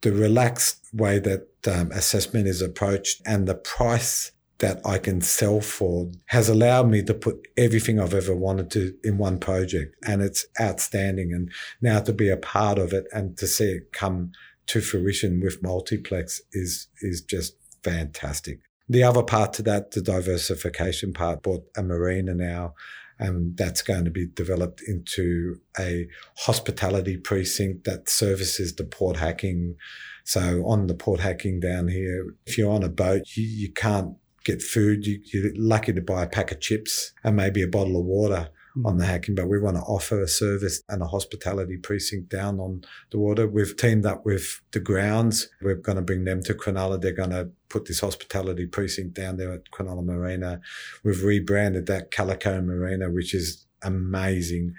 the 0.02 0.12
relaxed 0.12 0.80
way 0.92 1.20
that 1.20 1.48
um, 1.68 1.92
assessment 1.92 2.48
is 2.48 2.64
approached 2.64 3.22
and 3.28 3.48
the 3.48 3.54
price 3.54 4.32
that 4.58 4.82
I 4.84 4.98
can 4.98 5.22
sell 5.22 5.62
for 5.62 6.10
has 6.26 6.50
allowed 6.50 6.90
me 6.90 7.04
to 7.04 7.14
put 7.14 7.48
everything 7.56 8.00
I've 8.00 8.16
ever 8.16 8.36
wanted 8.36 8.72
to 8.72 8.96
in 9.04 9.20
one 9.20 9.40
project. 9.40 9.96
And 10.04 10.24
it's 10.24 10.48
outstanding. 10.60 11.32
And 11.32 11.52
now 11.80 12.00
to 12.00 12.12
be 12.12 12.30
a 12.30 12.38
part 12.38 12.80
of 12.80 12.92
it 12.92 13.06
and 13.14 13.38
to 13.38 13.46
see 13.46 13.66
it 13.66 13.92
come 13.92 14.32
to 14.68 14.82
fruition 14.82 15.42
with 15.42 15.62
multiplex 15.62 16.42
is, 16.54 16.88
is 17.02 17.22
just 17.22 17.56
fantastic. 17.84 18.62
The 18.90 19.04
other 19.04 19.22
part 19.22 19.54
to 19.54 19.62
that, 19.64 19.92
the 19.92 20.02
diversification 20.02 21.14
part, 21.14 21.44
bought 21.44 21.66
a 21.78 21.84
marina 21.84 22.34
now 22.34 22.74
and 23.22 23.56
that's 23.56 23.84
going 23.84 24.04
to 24.04 24.12
be 24.12 24.26
developed 24.26 24.82
into 24.88 25.60
a 25.80 26.08
hospitality 26.40 27.18
precinct 27.18 27.86
that 27.86 28.10
services 28.10 28.76
the 28.76 28.84
Port 28.84 29.18
Hacking. 29.18 29.76
So 30.24 30.64
on 30.66 30.88
the 30.88 30.96
Port 30.96 31.20
Hacking 31.20 31.60
down 31.60 31.88
here, 31.88 32.26
if 32.48 32.58
you're 32.58 32.72
on 32.72 32.84
a 32.84 32.90
boat, 32.90 33.22
you, 33.36 33.44
you 33.44 33.72
can't 33.72 34.16
get 34.44 34.64
food. 34.64 35.06
You, 35.06 35.22
you're 35.32 35.52
lucky 35.56 35.94
to 35.94 36.02
buy 36.02 36.24
a 36.24 36.28
pack 36.28 36.52
of 36.52 36.62
chips 36.62 37.14
and 37.24 37.36
maybe 37.36 37.62
a 37.62 37.68
bottle 37.68 38.00
of 38.00 38.06
water 38.06 38.50
mm. 38.78 38.86
on 38.86 38.98
the 38.98 39.06
hacking, 39.06 39.36
but 39.36 39.48
we 39.48 39.60
want 39.60 39.78
to 39.78 39.84
offer 39.84 40.22
a 40.22 40.28
service 40.28 40.82
and 40.90 41.02
a 41.02 41.08
hospitality 41.08 41.78
precinct 41.78 42.30
down 42.30 42.60
on 42.60 42.84
the 43.12 43.20
water. 43.20 43.48
We've 43.48 43.76
teamed 43.76 44.06
up 44.06 44.26
with 44.26 44.62
the 44.72 44.80
grounds. 44.80 45.50
We're 45.62 45.76
going 45.76 45.98
to 45.98 46.02
bring 46.02 46.26
them 46.26 46.42
to 46.44 46.54
Cronulla. 46.54 47.02
They're 47.02 47.12
going 47.12 47.32
to 47.32 47.50
put 47.70 47.86
this 47.86 48.00
hospitality 48.00 48.66
precinct 48.66 49.14
down 49.14 49.38
there 49.38 49.54
at 49.54 49.72
Cronulla 49.72 50.04
Marina. 50.04 50.62
We've 51.04 51.24
rebranded 51.24 51.86
that 51.88 52.12
Calico 52.12 52.62
Marina, 52.62 53.10
which 53.10 53.34
is 53.34 53.66
amazing. 53.82 54.76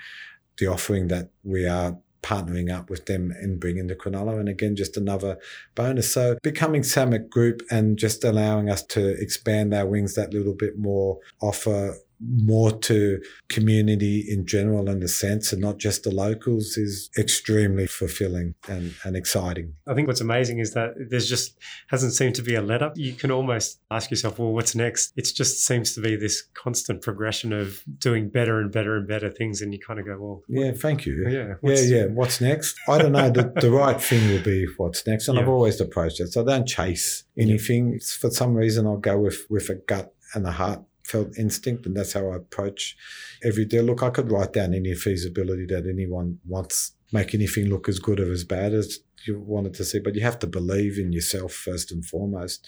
The 0.58 0.66
offering 0.66 1.08
that 1.08 1.30
we 1.42 1.66
are 1.66 1.98
partnering 2.22 2.72
up 2.72 2.88
with 2.88 3.06
them 3.06 3.32
and 3.40 3.58
bringing 3.58 3.88
the 3.88 3.96
Cronulla. 3.96 4.38
And 4.38 4.48
again, 4.48 4.76
just 4.76 4.96
another 4.96 5.38
bonus. 5.74 6.12
So 6.12 6.36
becoming 6.42 6.82
Sammut 6.82 7.28
Group 7.28 7.62
and 7.70 7.98
just 7.98 8.24
allowing 8.24 8.70
us 8.70 8.82
to 8.84 9.20
expand 9.20 9.74
our 9.74 9.86
wings 9.86 10.14
that 10.14 10.32
little 10.32 10.54
bit 10.54 10.78
more, 10.78 11.18
offer 11.40 11.96
more 12.24 12.70
to 12.70 13.20
community 13.48 14.24
in 14.28 14.46
general 14.46 14.88
in 14.88 15.00
the 15.00 15.08
sense 15.08 15.52
and 15.52 15.60
not 15.60 15.78
just 15.78 16.04
the 16.04 16.10
locals 16.10 16.76
is 16.76 17.10
extremely 17.18 17.86
fulfilling 17.86 18.54
and, 18.68 18.94
and 19.04 19.16
exciting. 19.16 19.74
I 19.86 19.94
think 19.94 20.08
what's 20.08 20.20
amazing 20.20 20.58
is 20.58 20.74
that 20.74 20.94
there's 21.10 21.28
just 21.28 21.58
hasn't 21.88 22.12
seemed 22.12 22.34
to 22.36 22.42
be 22.42 22.54
a 22.54 22.62
let 22.62 22.82
up. 22.82 22.96
You 22.96 23.12
can 23.12 23.30
almost 23.30 23.80
ask 23.90 24.10
yourself, 24.10 24.38
well, 24.38 24.52
what's 24.52 24.74
next? 24.74 25.12
It 25.16 25.26
just 25.34 25.66
seems 25.66 25.94
to 25.94 26.00
be 26.00 26.16
this 26.16 26.42
constant 26.54 27.02
progression 27.02 27.52
of 27.52 27.82
doing 27.98 28.28
better 28.28 28.60
and 28.60 28.70
better 28.70 28.96
and 28.96 29.06
better 29.06 29.30
things. 29.30 29.62
And 29.62 29.72
you 29.72 29.80
kind 29.80 29.98
of 29.98 30.06
go, 30.06 30.16
well, 30.18 30.42
yeah, 30.48 30.72
thank 30.72 31.06
you. 31.06 31.28
Yeah. 31.28 31.54
Yeah. 31.62 31.80
Yeah. 31.82 32.04
What's 32.06 32.40
next? 32.40 32.76
I 32.88 32.98
don't 32.98 33.12
know. 33.12 33.30
the, 33.30 33.52
the 33.60 33.70
right 33.70 34.00
thing 34.00 34.30
will 34.30 34.42
be 34.42 34.66
what's 34.76 35.06
next. 35.06 35.28
And 35.28 35.36
yeah. 35.36 35.42
I've 35.42 35.48
always 35.48 35.80
approached 35.80 36.20
it. 36.20 36.32
So 36.32 36.42
I 36.42 36.44
don't 36.44 36.66
chase 36.66 37.24
anything. 37.36 37.92
Yeah. 37.92 37.98
For 38.20 38.30
some 38.30 38.54
reason, 38.54 38.86
I'll 38.86 38.96
go 38.96 39.18
with, 39.18 39.46
with 39.50 39.68
a 39.70 39.74
gut 39.74 40.14
and 40.34 40.46
a 40.46 40.52
heart 40.52 40.82
felt 41.12 41.38
instinct, 41.38 41.86
and 41.86 41.96
that's 41.96 42.14
how 42.14 42.30
I 42.30 42.36
approach 42.36 42.96
every 43.44 43.66
day. 43.66 43.80
Look, 43.80 44.02
I 44.02 44.10
could 44.10 44.32
write 44.32 44.52
down 44.54 44.74
any 44.74 44.94
feasibility 44.94 45.66
that 45.66 45.86
anyone 45.86 46.38
wants, 46.46 46.96
make 47.12 47.34
anything 47.34 47.66
look 47.66 47.88
as 47.88 47.98
good 47.98 48.18
or 48.18 48.32
as 48.32 48.44
bad 48.44 48.72
as 48.72 49.00
you 49.26 49.38
wanted 49.38 49.74
to 49.74 49.84
see, 49.84 50.00
but 50.00 50.14
you 50.14 50.22
have 50.22 50.38
to 50.40 50.46
believe 50.46 50.98
in 50.98 51.12
yourself 51.12 51.52
first 51.52 51.92
and 51.92 52.04
foremost. 52.04 52.66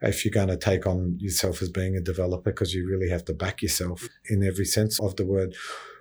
If 0.00 0.24
you're 0.24 0.38
going 0.40 0.48
to 0.48 0.56
take 0.56 0.86
on 0.86 1.16
yourself 1.18 1.62
as 1.62 1.70
being 1.70 1.96
a 1.96 2.00
developer, 2.00 2.50
because 2.50 2.74
you 2.74 2.88
really 2.88 3.10
have 3.10 3.24
to 3.26 3.32
back 3.32 3.62
yourself 3.62 4.08
in 4.28 4.44
every 4.44 4.64
sense 4.64 5.00
of 5.00 5.16
the 5.16 5.26
word. 5.26 5.54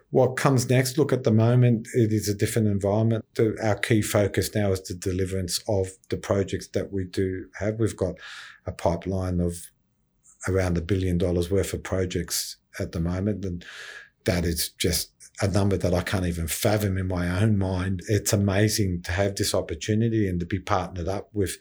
What 0.09 0.37
comes 0.37 0.69
next? 0.69 0.97
Look, 0.97 1.11
at 1.11 1.23
the 1.23 1.31
moment, 1.31 1.87
it 1.93 2.13
is 2.13 2.29
a 2.29 2.33
different 2.33 2.67
environment. 2.67 3.25
Our 3.61 3.75
key 3.75 4.01
focus 4.01 4.53
now 4.55 4.71
is 4.71 4.81
the 4.81 4.93
deliverance 4.93 5.59
of 5.67 5.87
the 6.09 6.17
projects 6.17 6.67
that 6.69 6.93
we 6.93 7.05
do 7.05 7.47
have. 7.59 7.79
We've 7.79 7.95
got 8.05 8.15
a 8.65 8.71
pipeline 8.71 9.39
of 9.41 9.55
around 10.47 10.77
a 10.77 10.81
billion 10.81 11.17
dollars 11.17 11.49
worth 11.49 11.73
of 11.73 11.83
projects 11.83 12.57
at 12.79 12.91
the 12.91 12.99
moment. 12.99 13.45
And 13.45 13.65
that 14.25 14.45
is 14.45 14.69
just 14.69 15.11
a 15.41 15.47
number 15.47 15.77
that 15.77 15.93
I 15.93 16.01
can't 16.01 16.25
even 16.25 16.47
fathom 16.47 16.97
in 16.97 17.07
my 17.07 17.41
own 17.41 17.57
mind. 17.57 18.01
It's 18.07 18.33
amazing 18.33 19.03
to 19.03 19.11
have 19.11 19.35
this 19.35 19.53
opportunity 19.53 20.27
and 20.27 20.39
to 20.39 20.45
be 20.45 20.59
partnered 20.59 21.07
up 21.07 21.29
with 21.33 21.57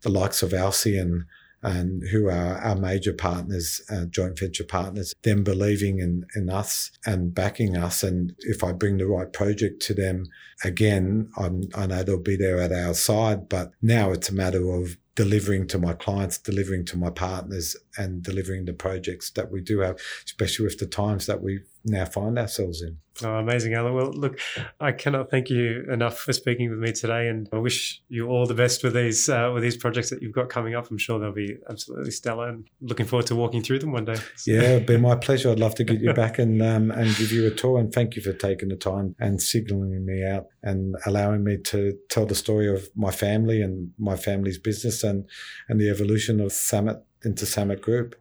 the 0.00 0.08
likes 0.08 0.42
of 0.42 0.50
Alceon 0.50 1.24
and 1.62 2.06
who 2.08 2.28
are 2.28 2.58
our 2.58 2.76
major 2.76 3.12
partners, 3.12 3.80
uh, 3.90 4.04
joint 4.04 4.38
venture 4.38 4.64
partners, 4.64 5.12
them 5.22 5.42
believing 5.42 5.98
in, 5.98 6.24
in 6.36 6.48
us 6.48 6.90
and 7.04 7.34
backing 7.34 7.76
us. 7.76 8.02
And 8.02 8.34
if 8.38 8.62
I 8.62 8.72
bring 8.72 8.98
the 8.98 9.06
right 9.06 9.32
project 9.32 9.82
to 9.82 9.94
them, 9.94 10.26
again, 10.62 11.30
I'm, 11.36 11.64
I 11.74 11.86
know 11.86 12.02
they'll 12.02 12.22
be 12.22 12.36
there 12.36 12.60
at 12.60 12.72
our 12.72 12.94
side, 12.94 13.48
but 13.48 13.72
now 13.82 14.12
it's 14.12 14.28
a 14.28 14.34
matter 14.34 14.70
of 14.70 14.96
delivering 15.16 15.66
to 15.66 15.78
my 15.78 15.94
clients, 15.94 16.38
delivering 16.38 16.84
to 16.86 16.96
my 16.96 17.10
partners, 17.10 17.76
and 17.98 18.22
delivering 18.22 18.64
the 18.64 18.72
projects 18.72 19.30
that 19.32 19.50
we 19.50 19.60
do 19.60 19.80
have, 19.80 19.98
especially 20.24 20.64
with 20.64 20.78
the 20.78 20.86
times 20.86 21.26
that 21.26 21.42
we 21.42 21.60
now 21.84 22.04
find 22.04 22.38
ourselves 22.38 22.82
in. 22.82 22.98
Oh, 23.22 23.34
amazing, 23.34 23.74
Allen. 23.74 23.94
Well, 23.94 24.12
look, 24.12 24.38
I 24.78 24.92
cannot 24.92 25.28
thank 25.28 25.50
you 25.50 25.84
enough 25.90 26.18
for 26.18 26.32
speaking 26.32 26.70
with 26.70 26.78
me 26.78 26.92
today, 26.92 27.26
and 27.28 27.48
I 27.52 27.56
wish 27.56 28.00
you 28.08 28.28
all 28.28 28.46
the 28.46 28.54
best 28.54 28.84
with 28.84 28.94
these 28.94 29.28
uh, 29.28 29.50
with 29.52 29.64
these 29.64 29.76
projects 29.76 30.10
that 30.10 30.22
you've 30.22 30.34
got 30.34 30.48
coming 30.48 30.76
up. 30.76 30.88
I'm 30.90 30.98
sure 30.98 31.18
they'll 31.18 31.32
be 31.32 31.56
absolutely 31.68 32.12
stellar, 32.12 32.48
and 32.48 32.68
looking 32.80 33.06
forward 33.06 33.26
to 33.26 33.34
walking 33.34 33.62
through 33.62 33.80
them 33.80 33.92
one 33.92 34.04
day. 34.04 34.14
So. 34.36 34.52
Yeah, 34.52 34.62
it'd 34.62 34.86
be 34.86 34.98
my 34.98 35.16
pleasure. 35.16 35.50
I'd 35.50 35.58
love 35.58 35.74
to 35.76 35.84
get 35.84 36.00
you 36.00 36.12
back 36.12 36.38
and 36.38 36.62
um, 36.62 36.92
and 36.92 37.14
give 37.16 37.32
you 37.32 37.46
a 37.46 37.50
tour. 37.50 37.80
And 37.80 37.92
thank 37.92 38.14
you 38.14 38.22
for 38.22 38.32
taking 38.32 38.68
the 38.68 38.76
time 38.76 39.16
and 39.18 39.42
signalling 39.42 40.06
me 40.06 40.24
out 40.24 40.46
and 40.62 40.94
allowing 41.04 41.42
me 41.42 41.58
to 41.64 41.98
tell 42.08 42.26
the 42.26 42.36
story 42.36 42.72
of 42.72 42.88
my 42.94 43.10
family 43.10 43.62
and 43.62 43.90
my 43.98 44.16
family's 44.16 44.58
business 44.58 45.02
and 45.02 45.28
and 45.68 45.80
the 45.80 45.90
evolution 45.90 46.40
of 46.40 46.52
Sammut 46.52 47.02
into 47.24 47.44
Sammut 47.44 47.80
Group. 47.80 48.14